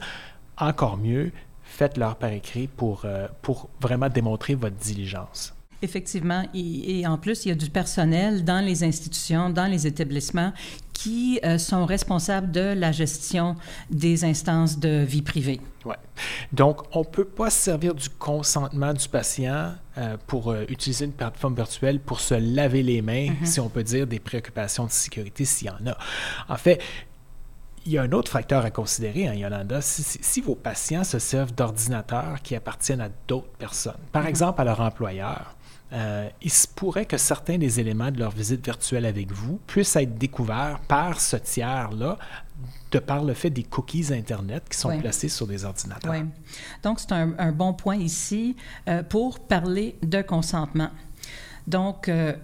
Encore 0.58 0.98
mieux, 0.98 1.32
faites-leur 1.62 2.16
par 2.16 2.30
écrit 2.30 2.66
pour, 2.66 3.06
euh, 3.06 3.26
pour 3.40 3.70
vraiment 3.80 4.10
démontrer 4.10 4.54
votre 4.54 4.76
diligence. 4.76 5.54
Effectivement, 5.80 6.44
et, 6.52 7.06
en 7.06 7.16
plus, 7.16 7.46
il 7.46 7.50
y 7.50 7.52
a 7.52 7.54
du 7.54 7.70
personnel 7.70 8.44
dans 8.44 8.62
les 8.62 8.82
institutions, 8.84 9.48
dans 9.48 9.66
les 9.66 9.87
établissements 9.87 10.52
qui 10.98 11.38
euh, 11.44 11.58
sont 11.58 11.86
responsables 11.86 12.50
de 12.50 12.74
la 12.76 12.90
gestion 12.90 13.54
des 13.88 14.24
instances 14.24 14.80
de 14.80 15.04
vie 15.04 15.22
privée. 15.22 15.60
Ouais. 15.84 15.94
Donc, 16.52 16.80
on 16.92 17.00
ne 17.00 17.04
peut 17.04 17.24
pas 17.24 17.50
se 17.50 17.58
servir 17.60 17.94
du 17.94 18.08
consentement 18.10 18.92
du 18.92 19.08
patient 19.08 19.74
euh, 19.96 20.16
pour 20.26 20.50
euh, 20.50 20.64
utiliser 20.68 21.04
une 21.04 21.12
plateforme 21.12 21.54
virtuelle 21.54 22.00
pour 22.00 22.18
se 22.18 22.34
laver 22.34 22.82
les 22.82 23.00
mains, 23.00 23.28
mm-hmm. 23.28 23.46
si 23.46 23.60
on 23.60 23.68
peut 23.68 23.84
dire, 23.84 24.08
des 24.08 24.18
préoccupations 24.18 24.86
de 24.86 24.90
sécurité 24.90 25.44
s'il 25.44 25.68
y 25.68 25.70
en 25.70 25.86
a. 25.88 25.96
En 26.48 26.56
fait, 26.56 26.82
il 27.86 27.92
y 27.92 27.98
a 27.98 28.02
un 28.02 28.10
autre 28.10 28.32
facteur 28.32 28.64
à 28.64 28.72
considérer, 28.72 29.28
hein, 29.28 29.34
Yolanda. 29.34 29.80
Si, 29.80 30.02
si, 30.02 30.40
vos 30.40 30.56
patients 30.56 31.04
se 31.04 31.20
servent 31.20 31.54
d'ordinateurs 31.54 32.42
qui 32.42 32.56
appartiennent 32.56 33.02
à 33.02 33.10
d'autres 33.28 33.56
personnes, 33.56 33.94
par 34.10 34.24
mm-hmm. 34.24 34.30
exemple 34.30 34.60
à 34.62 34.64
leur 34.64 34.80
employeur, 34.80 35.54
euh, 35.92 36.28
il 36.42 36.50
se 36.50 36.68
pourrait 36.68 37.07
que 37.07 37.16
certains 37.16 37.57
des 37.57 37.80
éléments 37.80 38.11
de 38.11 38.18
leur 38.18 38.30
visite 38.30 38.64
virtuelle 38.64 39.07
avec 39.07 39.33
vous 39.33 39.59
puissent 39.66 39.97
être 39.97 40.18
découverts 40.18 40.80
par 40.87 41.21
ce 41.21 41.37
tiers-là 41.37 42.18
de 42.90 42.99
par 42.99 43.25
le 43.25 43.35
fait 43.35 43.50
des 43.50 43.62
cookies 43.62 44.12
Internet 44.12 44.64
qui 44.68 44.76
sont 44.76 44.99
placés 44.99 45.28
sur 45.28 45.47
des 45.47 45.64
ordinateurs. 45.64 46.12
Oui. 46.12 46.25
Donc, 46.83 47.00
c'est 47.00 47.12
un, 47.12 47.52
bon 47.52 47.73
point 47.73 47.97
ici 47.97 48.57
euh, 48.88 49.02
pour 49.02 49.40
parler 49.40 49.97
de 50.02 50.21
consentement. 50.23 50.90
Donc, 51.66 52.09
euh, 52.09 52.35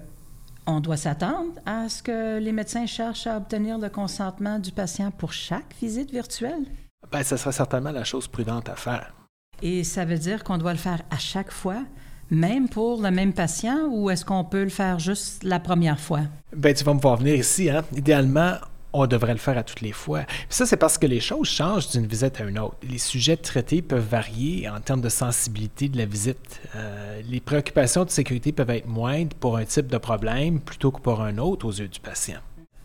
on 0.67 0.81
doit 0.81 0.97
s'attendre 0.97 1.53
à 1.67 1.89
ce 1.89 2.03
que 2.03 2.39
les 2.39 2.53
médecins 2.53 2.87
cherchent 2.87 3.27
à 3.27 3.37
obtenir 3.37 3.79
le 3.79 3.89
consentement 3.89 4.59
du 4.59 4.73
patient 4.73 5.11
pour 5.11 5.33
chaque 5.33 5.75
visite 5.81 6.11
virtuelle? 6.11 6.65
Bien, 7.11 7.23
ce 7.23 7.37
serait 7.37 7.53
certainement 7.53 7.93
la 7.93 8.05
chose 8.05 8.29
prudente 8.29 8.69
à 8.69 8.77
faire. 8.77 9.15
Et 9.61 9.85
ça 9.85 10.05
veut 10.05 10.19
dire 10.19 10.45
qu'on 10.45 10.59
doit 10.59 10.73
le 10.73 10.79
faire 10.79 11.03
à 11.11 11.19
chaque 11.19 11.51
fois 11.51 11.85
même 12.31 12.69
pour 12.69 13.03
le 13.03 13.11
même 13.11 13.33
patient 13.33 13.89
ou 13.91 14.11
est-ce 14.11 14.25
qu'on 14.25 14.45
peut 14.45 14.65
le 14.65 14.71
faire 14.71 14.99
juste 14.99 15.45
la 15.45 15.61
première 15.61 16.01
fois? 16.01 16.21
Bien, 16.57 16.73
tu 16.73 16.85
vas 16.85 16.95
me 16.95 17.01
voir 17.01 17.17
venir 17.17 17.35
ici. 17.35 17.71
Hein? 17.71 17.85
Idéalement, 17.97 18.55
on 18.95 19.07
devrait 19.07 19.33
le 19.33 19.39
faire 19.39 19.59
à 19.59 19.65
toutes 19.65 19.81
les 19.81 19.93
fois. 19.93 20.23
ça, 20.49 20.67
c'est 20.67 20.77
parce 20.77 20.97
que 20.97 21.07
les 21.07 21.21
choses 21.21 21.49
changent 21.49 21.91
d'une 21.91 22.07
visite 22.07 22.41
à 22.41 22.45
une 22.45 22.59
autre. 22.59 22.77
Les 22.89 22.99
sujets 22.99 23.37
traités 23.37 23.83
peuvent 23.83 24.09
varier 24.09 24.69
en 24.69 24.81
termes 24.81 25.01
de 25.01 25.09
sensibilité 25.09 25.89
de 25.89 25.99
la 25.99 26.07
visite. 26.07 26.61
Euh, 26.77 27.21
les 27.29 27.41
préoccupations 27.41 28.05
de 28.05 28.11
sécurité 28.11 28.53
peuvent 28.53 28.71
être 28.71 28.87
moindres 28.87 29.35
pour 29.41 29.57
un 29.57 29.65
type 29.65 29.89
de 29.89 29.99
problème 29.99 30.61
plutôt 30.61 30.93
que 30.93 31.01
pour 31.01 31.21
un 31.21 31.39
autre 31.39 31.67
aux 31.67 31.73
yeux 31.73 31.89
du 31.89 32.01
patient. 32.01 32.39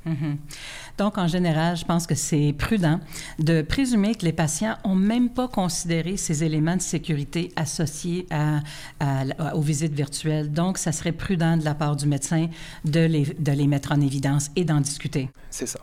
Mhm. 0.10 0.38
Donc, 0.98 1.18
en 1.18 1.28
général, 1.28 1.78
je 1.78 1.86
pense 1.86 2.06
que 2.08 2.16
c'est 2.16 2.54
prudent 2.58 3.00
de 3.38 3.62
présumer 3.62 4.16
que 4.16 4.26
les 4.26 4.34
patients 4.34 4.76
n'ont 4.86 4.96
même 4.96 5.30
pas 5.30 5.48
considéré 5.48 6.18
ces 6.18 6.44
éléments 6.44 6.76
de 6.76 6.82
sécurité 6.82 7.52
associés 7.56 8.28
à, 8.32 8.62
aux 9.54 9.62
visites 9.62 9.94
virtuelles. 9.94 10.52
Donc, 10.52 10.78
ça 10.78 10.92
serait 10.92 11.12
prudent 11.12 11.58
de 11.58 11.64
la 11.64 11.76
part 11.76 11.96
du 11.96 12.06
médecin 12.06 12.48
de 12.86 13.00
les, 13.00 13.26
de 13.26 13.52
les 13.52 13.68
mettre 13.68 13.92
en 13.92 14.02
évidence 14.02 14.52
et 14.56 14.66
d'en 14.66 14.82
discuter. 14.82 15.30
C'est 15.50 15.68
ça. 15.68 15.80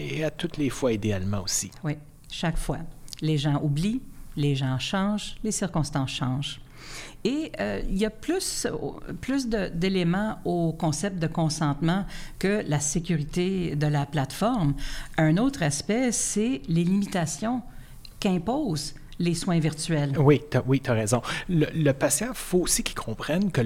Et 0.00 0.24
à 0.24 0.30
toutes 0.30 0.56
les 0.56 0.70
fois, 0.70 0.92
idéalement 0.92 1.42
aussi. 1.42 1.70
Oui, 1.82 1.94
chaque 2.30 2.58
fois. 2.58 2.78
Les 3.22 3.38
gens 3.38 3.60
oublient, 3.62 4.02
les 4.36 4.54
gens 4.54 4.78
changent, 4.78 5.36
les 5.42 5.52
circonstances 5.52 6.10
changent. 6.10 6.60
Et 7.24 7.52
euh, 7.60 7.80
il 7.88 7.98
y 7.98 8.04
a 8.04 8.10
plus, 8.10 8.66
plus 9.20 9.48
d'éléments 9.48 10.38
au 10.44 10.72
concept 10.72 11.18
de 11.18 11.26
consentement 11.26 12.04
que 12.38 12.62
la 12.66 12.80
sécurité 12.80 13.76
de 13.76 13.86
la 13.86 14.06
plateforme. 14.06 14.74
Un 15.18 15.36
autre 15.36 15.62
aspect, 15.62 16.12
c'est 16.12 16.62
les 16.68 16.84
limitations 16.84 17.62
qu'impose 18.20 18.94
les 19.20 19.34
soins 19.34 19.58
virtuels. 19.60 20.18
Oui, 20.18 20.40
tu 20.50 20.56
as, 20.56 20.62
oui, 20.66 20.82
as 20.86 20.92
raison. 20.92 21.22
Le, 21.48 21.66
le 21.74 21.92
patient, 21.92 22.28
il 22.30 22.34
faut 22.34 22.60
aussi 22.60 22.82
qu'il 22.82 22.96
comprenne 22.96 23.52
que 23.52 23.60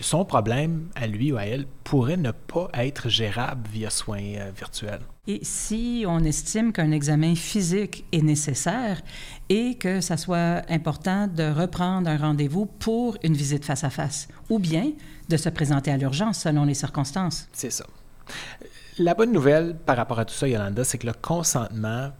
son 0.00 0.24
problème, 0.24 0.88
à 0.96 1.06
lui 1.06 1.32
ou 1.32 1.36
à 1.36 1.44
elle, 1.44 1.66
pourrait 1.84 2.16
ne 2.16 2.32
pas 2.32 2.68
être 2.74 3.08
gérable 3.08 3.68
via 3.72 3.88
soins 3.88 4.34
euh, 4.36 4.50
virtuels. 4.54 5.02
Et 5.28 5.40
si 5.42 6.04
on 6.06 6.20
estime 6.20 6.72
qu'un 6.72 6.92
examen 6.92 7.34
physique 7.34 8.04
est 8.12 8.22
nécessaire 8.22 9.02
et 9.48 9.74
que 9.74 10.00
ça 10.00 10.16
soit 10.16 10.62
important 10.68 11.26
de 11.26 11.50
reprendre 11.50 12.08
un 12.08 12.16
rendez-vous 12.16 12.66
pour 12.66 13.16
une 13.24 13.34
visite 13.34 13.64
face 13.64 13.82
à 13.82 13.90
face, 13.90 14.28
ou 14.50 14.58
bien 14.58 14.92
de 15.28 15.36
se 15.36 15.48
présenter 15.48 15.90
à 15.90 15.96
l'urgence 15.96 16.38
selon 16.38 16.64
les 16.64 16.74
circonstances. 16.74 17.48
C'est 17.52 17.70
ça. 17.70 17.86
La 18.98 19.14
bonne 19.14 19.32
nouvelle 19.32 19.76
par 19.76 19.96
rapport 19.96 20.18
à 20.18 20.24
tout 20.24 20.34
ça, 20.34 20.48
Yolanda, 20.48 20.84
c'est 20.84 20.98
que 20.98 21.06
le 21.06 21.12
consentement 21.12 22.12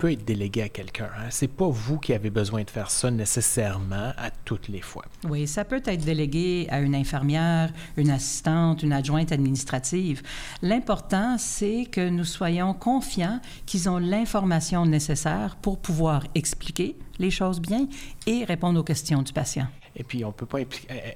peut 0.00 0.10
être 0.10 0.24
délégué 0.24 0.62
à 0.62 0.68
quelqu'un. 0.70 1.10
Hein. 1.18 1.26
C'est 1.28 1.46
pas 1.46 1.68
vous 1.68 1.98
qui 1.98 2.14
avez 2.14 2.30
besoin 2.30 2.64
de 2.64 2.70
faire 2.70 2.90
ça 2.90 3.10
nécessairement 3.10 4.12
à 4.16 4.30
toutes 4.46 4.68
les 4.68 4.80
fois. 4.80 5.04
Oui, 5.28 5.46
ça 5.46 5.66
peut 5.66 5.82
être 5.84 6.04
délégué 6.06 6.66
à 6.70 6.80
une 6.80 6.94
infirmière, 6.94 7.70
une 7.98 8.10
assistante, 8.10 8.82
une 8.82 8.94
adjointe 8.94 9.30
administrative. 9.30 10.22
L'important, 10.62 11.36
c'est 11.38 11.84
que 11.84 12.08
nous 12.08 12.24
soyons 12.24 12.72
confiants 12.72 13.40
qu'ils 13.66 13.90
ont 13.90 13.98
l'information 13.98 14.86
nécessaire 14.86 15.56
pour 15.60 15.78
pouvoir 15.78 16.24
expliquer 16.34 16.96
les 17.18 17.30
choses 17.30 17.60
bien 17.60 17.86
et 18.26 18.44
répondre 18.44 18.80
aux 18.80 18.84
questions 18.84 19.20
du 19.20 19.34
patient. 19.34 19.66
Et 19.96 20.04
puis, 20.04 20.24
on 20.24 20.28
ne 20.28 20.32
peut 20.32 20.46
pas 20.46 20.58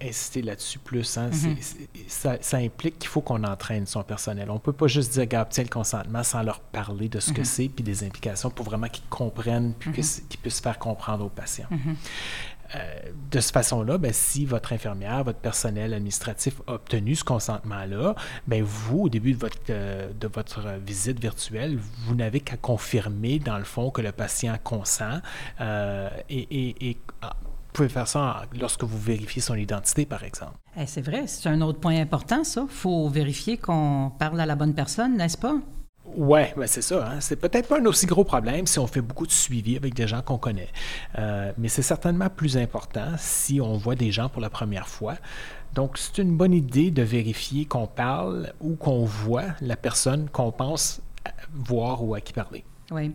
insister 0.03 0.43
là-dessus 0.43 0.79
plus. 0.79 1.17
Hein. 1.17 1.31
Mhm. 1.33 1.57
ça, 2.09 2.39
ça, 2.41 2.57
implique 2.57 2.99
qu'il 2.99 3.09
faut 3.09 3.21
qu'on 3.21 3.45
entraîne 3.45 3.87
son 3.87 4.03
personnel. 4.03 4.51
On 4.51 4.55
ne 4.55 4.59
peut 4.59 4.73
pas 4.73 4.89
juste 4.89 5.13
dire, 5.13 5.23
regarde, 5.23 5.49
tiens 5.51 5.65
le 5.65 5.71
consentement 5.71 6.23
sans 6.23 6.43
leur 6.43 6.61
parler 6.61 7.09
de 7.09 7.21
ce 7.21 7.33
que 7.33 7.41
mhm. 7.41 7.45
c'est 7.45 7.69
puis 7.69 7.85
des 7.85 8.05
implications 8.05 8.51
pour 8.51 8.65
vraiment 8.65 8.89
qu'ils 8.89 9.05
comprennent 9.09 9.75
puis 9.79 9.91
mhm. 9.91 9.95
qu'ils 10.29 10.41
puissent 10.41 10.61
faire 10.61 10.79
comprendre 10.79 11.25
aux 11.25 11.31
patients. 11.31 11.69
Euh, 12.75 12.79
de 13.31 13.41
cette 13.41 13.53
façon-là, 13.53 13.99
ben, 13.99 14.13
si 14.13 14.47
votre 14.47 14.73
infirmière, 14.73 15.23
votre 15.25 15.39
personnel 15.39 15.93
administratif 15.95 16.61
a 16.67 16.75
obtenu 16.75 17.15
ce 17.15 17.25
consentement-là, 17.25 18.15
ben, 18.47 18.63
vous, 18.63 19.03
au 19.03 19.09
début 19.09 19.33
de 19.33 19.39
votre, 19.39 19.59
euh, 19.71 20.11
de 20.19 20.27
votre 20.27 20.63
visite 20.85 21.21
virtuelle, 21.21 21.79
vous 21.79 22.15
n'avez 22.15 22.41
qu'à 22.41 22.57
confirmer, 22.57 23.39
dans 23.39 23.59
le 23.59 23.65
fond, 23.65 23.91
que 23.91 24.01
le 24.01 24.13
patient 24.13 24.57
consent 24.63 25.21
euh, 25.61 26.09
et, 26.29 26.89
et 26.91 26.99
ah, 27.23 27.37
pouvez 27.75 27.89
faire 27.89 28.09
ça 28.09 28.47
lorsque 28.59 28.85
vous 28.85 28.99
vérifiez 28.99 29.43
son 29.43 29.57
identité, 29.57 30.07
par 30.07 30.25
exemple. 30.25 30.55
Eh, 30.79 30.87
c'est 30.87 31.03
vrai, 31.03 31.27
c'est 31.27 31.49
un 31.49 31.61
autre 31.61 31.81
point 31.81 32.01
important, 32.01 32.45
ça. 32.45 32.65
Il 32.69 32.75
faut 32.75 33.09
vérifier 33.09 33.59
qu'on 33.59 34.13
parle 34.19 34.41
à 34.41 34.47
la 34.47 34.55
bonne 34.55 34.75
personne, 34.75 35.17
n'est-ce 35.17 35.37
pas? 35.37 35.57
Oui, 36.17 36.41
ben 36.57 36.67
c'est 36.67 36.83
ça. 36.83 37.07
Hein. 37.07 37.21
C'est 37.21 37.37
peut-être 37.37 37.69
pas 37.69 37.81
un 37.81 37.87
aussi 37.87 38.07
gros 38.07 38.25
problème 38.25 38.67
si 38.67 38.79
on 38.79 38.87
fait 38.87 39.01
beaucoup 39.01 39.27
de 39.27 39.33
suivi 39.33 39.77
avec 39.77 39.95
des 39.95 40.07
gens 40.07 40.23
qu'on 40.23 40.39
connaît. 40.39 40.69
Euh, 41.19 41.53
mais 41.59 41.69
c'est 41.69 41.83
certainement 41.83 42.29
plus 42.29 42.57
important 42.57 43.15
si 43.19 43.61
on 43.61 43.77
voit 43.77 43.97
des 43.97 44.13
gens 44.13 44.29
pour 44.29 44.41
la 44.41 44.51
première 44.51 44.87
fois. 44.87 45.15
Donc, 45.75 45.99
c'est 45.99 46.19
une 46.19 46.37
bonne 46.37 46.53
idée 46.53 46.93
de 46.93 47.03
vérifier 47.03 47.65
qu'on 47.65 47.89
parle 47.89 48.53
ou 48.61 48.77
qu'on 48.77 49.05
voit 49.05 49.47
la 49.61 49.77
personne 49.77 50.29
qu'on 50.31 50.53
pense 50.53 51.01
voir 51.53 52.05
ou 52.05 52.15
à 52.15 52.21
qui 52.21 52.33
parler. 52.33 52.65
Oui. 52.91 53.13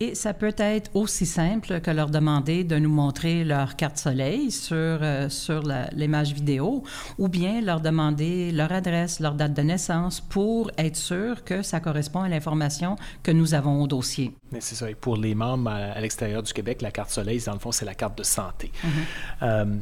Et 0.00 0.14
ça 0.14 0.32
peut 0.32 0.54
être 0.58 0.90
aussi 0.94 1.26
simple 1.26 1.80
que 1.80 1.90
leur 1.90 2.10
demander 2.10 2.62
de 2.62 2.78
nous 2.78 2.90
montrer 2.90 3.42
leur 3.42 3.74
carte 3.74 3.98
soleil 3.98 4.50
sur, 4.50 4.76
euh, 4.76 5.28
sur 5.28 5.62
l'image 5.92 6.32
vidéo 6.32 6.84
ou 7.18 7.28
bien 7.28 7.60
leur 7.60 7.80
demander 7.80 8.52
leur 8.52 8.70
adresse, 8.70 9.18
leur 9.18 9.34
date 9.34 9.54
de 9.54 9.62
naissance 9.62 10.20
pour 10.20 10.70
être 10.78 10.96
sûr 10.96 11.42
que 11.42 11.62
ça 11.62 11.80
correspond 11.80 12.20
à 12.20 12.28
l'information 12.28 12.96
que 13.22 13.32
nous 13.32 13.54
avons 13.54 13.82
au 13.82 13.86
dossier. 13.86 14.32
Mais 14.52 14.60
c'est 14.60 14.76
ça. 14.76 14.90
Et 14.90 14.94
pour 14.94 15.16
les 15.16 15.34
membres 15.34 15.70
à, 15.70 16.00
l'extérieur 16.00 16.42
du 16.42 16.52
Québec, 16.52 16.80
la 16.82 16.92
carte 16.92 17.10
soleil, 17.10 17.42
dans 17.44 17.54
le 17.54 17.58
fond, 17.58 17.72
c'est 17.72 17.86
la 17.86 17.94
carte 17.94 18.16
de 18.18 18.22
santé. 18.22 18.70
Mm-hmm. 18.84 19.42
Euh, 19.42 19.76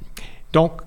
donc, 0.52 0.80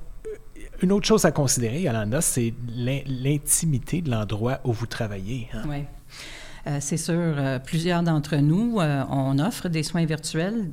une 0.82 0.92
autre 0.92 1.06
chose 1.06 1.26
à 1.26 1.32
considérer, 1.32 1.82
Yolanda, 1.82 2.22
c'est 2.22 2.54
l'intimité 2.76 4.02
de 4.02 4.10
l'endroit 4.10 4.60
où 4.64 4.72
vous 4.72 4.88
travaillez. 4.88 5.50
Hein. 5.54 5.64
Oui. 5.68 5.84
Euh, 6.68 6.78
c'est 6.80 6.98
sûr, 6.98 7.14
euh, 7.16 7.60
plusieurs 7.60 8.04
d'entre 8.04 8.36
nous, 8.38 8.80
euh, 8.80 9.04
on 9.10 9.40
offre 9.40 9.70
des 9.70 9.84
soins 9.84 10.06
virtuels 10.06 10.72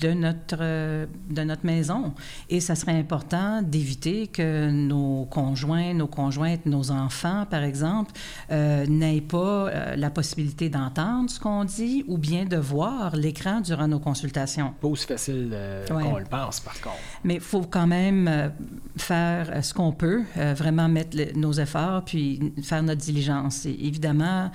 de 0.00 0.12
notre, 0.12 0.58
de 0.58 1.42
notre 1.42 1.66
maison. 1.66 2.14
Et 2.48 2.60
ça 2.60 2.74
serait 2.74 2.96
important 2.96 3.62
d'éviter 3.62 4.28
que 4.28 4.70
nos 4.70 5.26
conjoints, 5.28 5.92
nos 5.92 6.06
conjointes, 6.06 6.66
nos 6.66 6.92
enfants, 6.92 7.46
par 7.50 7.64
exemple, 7.64 8.12
n'aient 8.48 9.20
pas 9.20 9.96
la 9.96 10.08
possibilité 10.08 10.68
d'entendre 10.68 11.28
ce 11.28 11.40
qu'on 11.40 11.64
dit 11.64 12.04
ou 12.06 12.16
bien 12.16 12.44
de 12.44 12.56
voir 12.56 13.16
l'écran 13.16 13.60
durant 13.60 13.88
nos 13.88 13.98
consultations. 13.98 14.72
Pas 14.80 14.88
aussi 14.88 15.06
facile 15.06 15.54
qu'on 15.88 16.16
le 16.16 16.24
pense, 16.26 16.60
par 16.60 16.80
contre. 16.80 16.96
Mais 17.24 17.34
il 17.34 17.40
faut 17.40 17.62
quand 17.62 17.88
même 17.88 18.52
faire 18.96 19.64
ce 19.64 19.74
qu'on 19.74 19.92
peut, 19.92 20.22
vraiment 20.36 20.88
mettre 20.88 21.16
nos 21.34 21.52
efforts, 21.52 22.04
puis 22.04 22.52
faire 22.62 22.84
notre 22.84 23.00
diligence. 23.00 23.66
Et 23.66 23.76
évidemment, 23.80 24.50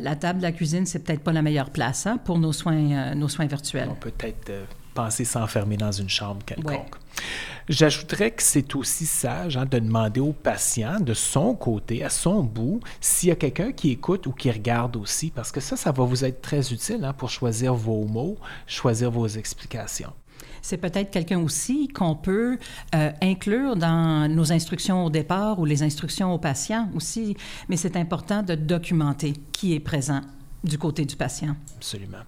la 0.00 0.16
table 0.16 0.38
de 0.38 0.44
la 0.44 0.52
cuisine, 0.52 0.86
c'est 0.86 1.00
peut-être 1.00 1.22
pas 1.22 1.32
la 1.32 1.42
meilleure 1.42 1.70
place 1.70 2.06
hein, 2.06 2.18
pour 2.18 2.38
nos 2.38 2.52
soins, 2.52 2.76
euh, 2.76 3.14
nos 3.14 3.28
soins 3.28 3.46
virtuels. 3.46 3.88
On 3.90 3.94
peut 3.94 4.10
peut-être 4.10 4.50
euh, 4.50 4.64
penser 4.94 5.24
s'enfermer 5.24 5.76
dans 5.76 5.92
une 5.92 6.08
chambre 6.08 6.44
quelconque. 6.44 6.96
J'ajouterais 7.68 8.30
que 8.30 8.42
c'est 8.42 8.74
aussi 8.74 9.06
sage 9.06 9.56
hein, 9.56 9.66
de 9.66 9.78
demander 9.78 10.20
au 10.20 10.32
patient, 10.32 11.00
de 11.00 11.14
son 11.14 11.54
côté, 11.54 12.02
à 12.02 12.08
son 12.08 12.42
bout, 12.42 12.80
s'il 13.00 13.28
y 13.28 13.32
a 13.32 13.36
quelqu'un 13.36 13.72
qui 13.72 13.90
écoute 13.90 14.26
ou 14.26 14.32
qui 14.32 14.50
regarde 14.50 14.96
aussi, 14.96 15.30
parce 15.30 15.52
que 15.52 15.60
ça, 15.60 15.76
ça 15.76 15.92
va 15.92 16.04
vous 16.04 16.24
être 16.24 16.40
très 16.40 16.72
utile 16.72 17.04
hein, 17.04 17.12
pour 17.12 17.30
choisir 17.30 17.74
vos 17.74 18.04
mots, 18.04 18.38
choisir 18.66 19.10
vos 19.10 19.26
explications 19.26 20.12
c'est 20.62 20.76
peut-être 20.76 21.10
quelqu'un 21.10 21.40
aussi 21.40 21.88
qu'on 21.88 22.14
peut 22.14 22.58
euh, 22.94 23.10
inclure 23.22 23.76
dans 23.76 24.28
nos 24.28 24.52
instructions 24.52 25.04
au 25.04 25.10
départ 25.10 25.58
ou 25.58 25.64
les 25.64 25.82
instructions 25.82 26.32
aux 26.32 26.38
patients 26.38 26.88
aussi. 26.94 27.36
Mais 27.68 27.76
c'est 27.76 27.96
important 27.96 28.42
de 28.42 28.54
documenter 28.54 29.34
qui 29.52 29.74
est 29.74 29.80
présent 29.80 30.20
du 30.64 30.76
côté 30.76 31.04
du 31.04 31.14
patient. 31.14 31.54
Absolument. 31.76 32.18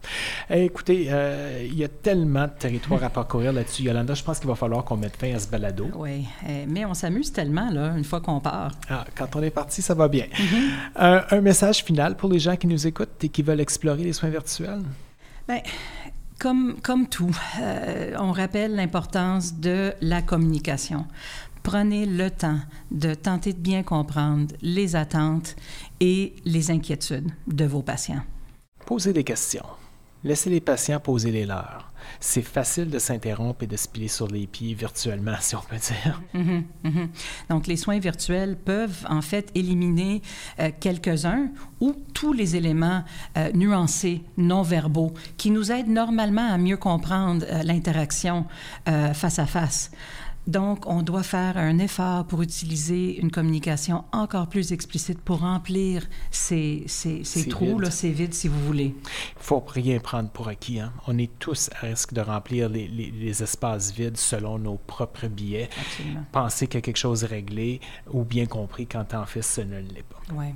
Eh, 0.48 0.64
écoutez, 0.64 1.08
euh, 1.10 1.66
il 1.66 1.76
y 1.76 1.82
a 1.82 1.88
tellement 1.88 2.44
de 2.44 2.52
territoire 2.58 3.02
à 3.02 3.10
parcourir 3.10 3.52
là-dessus, 3.52 3.82
Yolanda. 3.82 4.14
Je 4.14 4.22
pense 4.22 4.38
qu'il 4.38 4.48
va 4.48 4.54
falloir 4.54 4.84
qu'on 4.84 4.96
mette 4.96 5.16
fin 5.16 5.34
à 5.34 5.38
ce 5.38 5.48
balado. 5.48 5.88
Oui, 5.96 6.26
eh, 6.48 6.64
mais 6.68 6.84
on 6.84 6.94
s'amuse 6.94 7.32
tellement, 7.32 7.70
là, 7.70 7.92
une 7.96 8.04
fois 8.04 8.20
qu'on 8.20 8.40
part. 8.40 8.70
Ah, 8.88 9.04
quand 9.16 9.34
on 9.34 9.42
est 9.42 9.50
parti, 9.50 9.82
ça 9.82 9.94
va 9.94 10.06
bien. 10.06 10.26
Mm-hmm. 10.26 11.24
un 11.30 11.40
message 11.40 11.82
final 11.82 12.16
pour 12.16 12.30
les 12.30 12.38
gens 12.38 12.56
qui 12.56 12.68
nous 12.68 12.86
écoutent 12.86 13.22
et 13.22 13.28
qui 13.28 13.42
veulent 13.42 13.60
explorer 13.60 14.04
les 14.04 14.12
soins 14.12 14.30
virtuels? 14.30 14.82
Bien, 15.48 15.62
comme, 16.40 17.06
tout, 17.08 17.36
euh, 17.60 18.14
on 18.18 18.32
rappelle 18.32 18.74
l'importance 18.74 19.54
de 19.54 19.92
la 20.00 20.22
communication. 20.22 21.06
Prenez 21.62 22.06
le 22.06 22.30
temps 22.30 22.58
de 22.90 23.12
tenter 23.12 23.52
de 23.52 23.58
bien 23.58 23.82
comprendre 23.82 24.54
les 24.62 24.96
attentes 24.96 25.54
et 26.00 26.34
les 26.46 26.70
inquiétudes 26.70 27.30
de 27.46 27.64
vos 27.66 27.82
patients. 27.82 28.22
Posez 28.86 29.12
des 29.12 29.24
questions. 29.24 29.66
Laissez 30.24 30.48
les 30.48 30.60
patients 30.60 30.98
poser 30.98 31.30
les 31.30 31.44
leurs. 31.44 31.89
C'est 32.20 32.42
facile 32.42 32.90
de 32.90 32.98
s'interrompre 32.98 33.64
et 33.64 33.66
de 33.66 33.76
se 33.76 33.88
plier 33.88 34.08
sur 34.08 34.28
les 34.28 34.46
pieds 34.46 34.74
virtuellement, 34.74 35.36
si 35.40 35.56
on 35.56 35.60
peut 35.60 35.76
dire. 35.76 36.22
Mhm, 36.34 36.64
mhm. 36.84 37.08
Donc, 37.48 37.66
les 37.66 37.76
soins 37.76 37.98
virtuels 37.98 38.56
peuvent 38.56 39.06
en 39.08 39.22
fait 39.22 39.50
éliminer 39.54 40.22
euh, 40.58 40.70
quelques-uns 40.78 41.48
ou 41.80 41.94
tous 42.14 42.32
les 42.32 42.56
éléments 42.56 43.04
euh, 43.36 43.50
nuancés, 43.52 44.22
non 44.36 44.62
verbaux, 44.62 45.12
qui 45.36 45.50
nous 45.50 45.72
aident 45.72 45.88
normalement 45.88 46.52
à 46.52 46.58
mieux 46.58 46.76
comprendre 46.76 47.44
euh, 47.48 47.62
l'interaction 47.62 48.46
face 49.14 49.38
à 49.38 49.46
face. 49.46 49.90
Donc, 50.46 50.86
on 50.86 51.02
doit 51.02 51.22
faire 51.22 51.56
un 51.56 51.78
effort 51.78 52.24
pour 52.24 52.42
utiliser 52.42 53.20
une 53.20 53.30
communication 53.30 54.04
encore 54.12 54.48
plus 54.48 54.72
explicite 54.72 55.20
pour 55.20 55.40
remplir 55.40 56.06
ces, 56.30 56.84
ces, 56.86 57.24
ces 57.24 57.46
trous, 57.48 57.78
là, 57.78 57.90
ces 57.90 58.10
vides, 58.10 58.34
si 58.34 58.48
vous 58.48 58.60
voulez. 58.66 58.94
Il 58.96 59.38
ne 59.38 59.42
faut 59.42 59.60
rien 59.60 59.98
prendre 60.00 60.30
pour 60.30 60.48
acquis. 60.48 60.80
Hein? 60.80 60.92
On 61.06 61.18
est 61.18 61.30
tous 61.38 61.70
à 61.80 61.86
risque 61.86 62.14
de 62.14 62.20
remplir 62.20 62.68
les, 62.68 62.88
les, 62.88 63.42
espaces 63.42 63.92
vides 63.92 64.16
selon 64.16 64.58
nos 64.58 64.76
propres 64.76 65.28
billets. 65.28 65.68
Absolument. 65.80 66.24
Penser 66.32 66.66
qu'il 66.66 66.76
y 66.76 66.78
a 66.78 66.82
quelque 66.82 66.96
chose 66.96 67.24
réglé 67.24 67.80
ou 68.10 68.24
bien 68.24 68.46
compris 68.46 68.86
quand 68.86 69.14
en 69.14 69.26
fait 69.26 69.42
ce 69.42 69.60
ne 69.60 69.78
l'est 69.78 70.02
pas. 70.02 70.20
Oui. 70.34 70.46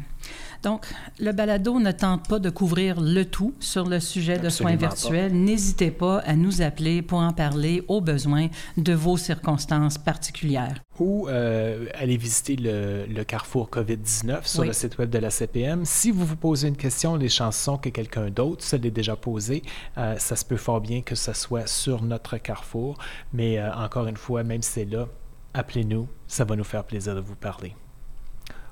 Donc, 0.64 0.86
le 1.18 1.32
balado 1.32 1.78
ne 1.78 1.92
tente 1.92 2.26
pas 2.26 2.38
de 2.38 2.48
couvrir 2.48 2.98
le 2.98 3.24
tout 3.24 3.54
sur 3.60 3.84
le 3.84 4.00
sujet 4.00 4.38
de 4.38 4.48
soins 4.48 4.76
virtuels. 4.76 5.34
N'hésitez 5.34 5.90
pas 5.90 6.20
à 6.20 6.34
nous 6.36 6.62
appeler 6.62 7.02
pour 7.02 7.18
en 7.18 7.32
parler 7.32 7.84
aux 7.88 8.00
besoins 8.00 8.48
de 8.78 8.94
vos 8.94 9.18
circonstances 9.18 9.98
particulières. 9.98 10.82
Ou 10.98 11.28
euh, 11.28 11.86
aller 11.94 12.16
visiter 12.16 12.56
le, 12.56 13.24
Carrefour 13.24 13.68
COVID-19 13.70 14.46
sur 14.46 14.64
le 14.64 14.72
site 14.72 14.96
web 14.98 15.10
de 15.10 15.18
la 15.18 15.30
CPM. 15.30 15.84
Si 15.84 16.10
vous 16.10 16.24
vous 16.24 16.36
posez 16.36 16.68
une 16.68 16.76
question, 16.76 17.16
les 17.16 17.28
chansons 17.28 17.76
que 17.76 17.90
quelqu'un 17.90 18.30
d'autre 18.30 18.64
se 18.64 18.76
l'est 18.76 18.90
déjà 18.90 19.16
posée, 19.16 19.62
euh, 19.98 20.16
ça 20.18 20.34
se 20.36 20.44
peut 20.44 20.56
fort 20.56 20.80
bien 20.80 21.02
que 21.02 21.14
ce 21.14 21.34
soit 21.34 21.66
sur 21.66 22.02
notre 22.02 22.38
Carrefour. 22.38 22.96
Mais 23.34 23.58
euh, 23.58 23.70
encore 23.74 24.06
une 24.06 24.16
fois, 24.16 24.44
même 24.44 24.62
si 24.62 24.70
c'est 24.70 24.84
là, 24.86 25.08
appelez-nous, 25.52 26.08
ça 26.26 26.44
va 26.44 26.56
nous 26.56 26.64
faire 26.64 26.84
plaisir 26.84 27.14
de 27.14 27.20
vous 27.20 27.36
parler. 27.36 27.74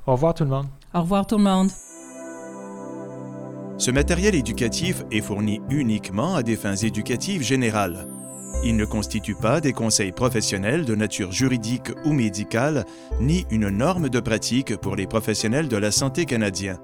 Au 0.06 0.12
revoir 0.12 0.34
tout 0.34 0.44
le 0.44 0.50
monde. 0.50 0.66
Au 0.94 1.00
revoir 1.00 1.26
tout 1.26 1.38
le 1.38 1.44
monde. 1.44 1.70
Ce 3.78 3.90
matériel 3.90 4.34
éducatif 4.34 5.04
est 5.10 5.22
fourni 5.22 5.60
uniquement 5.70 6.34
à 6.34 6.42
des 6.42 6.56
fins 6.56 6.76
éducatives 6.76 7.42
générales. 7.42 8.06
Ils 8.64 8.76
ne 8.76 8.84
constituent 8.84 9.34
pas 9.34 9.60
des 9.60 9.72
conseils 9.72 10.12
professionnels 10.12 10.84
de 10.84 10.94
nature 10.94 11.32
juridique 11.32 11.90
ou 12.04 12.12
médicale, 12.12 12.84
ni 13.20 13.44
une 13.50 13.70
norme 13.70 14.08
de 14.08 14.20
pratique 14.20 14.76
pour 14.76 14.94
les 14.94 15.06
professionnels 15.06 15.68
de 15.68 15.76
la 15.76 15.90
santé 15.90 16.26
canadiens. 16.26 16.78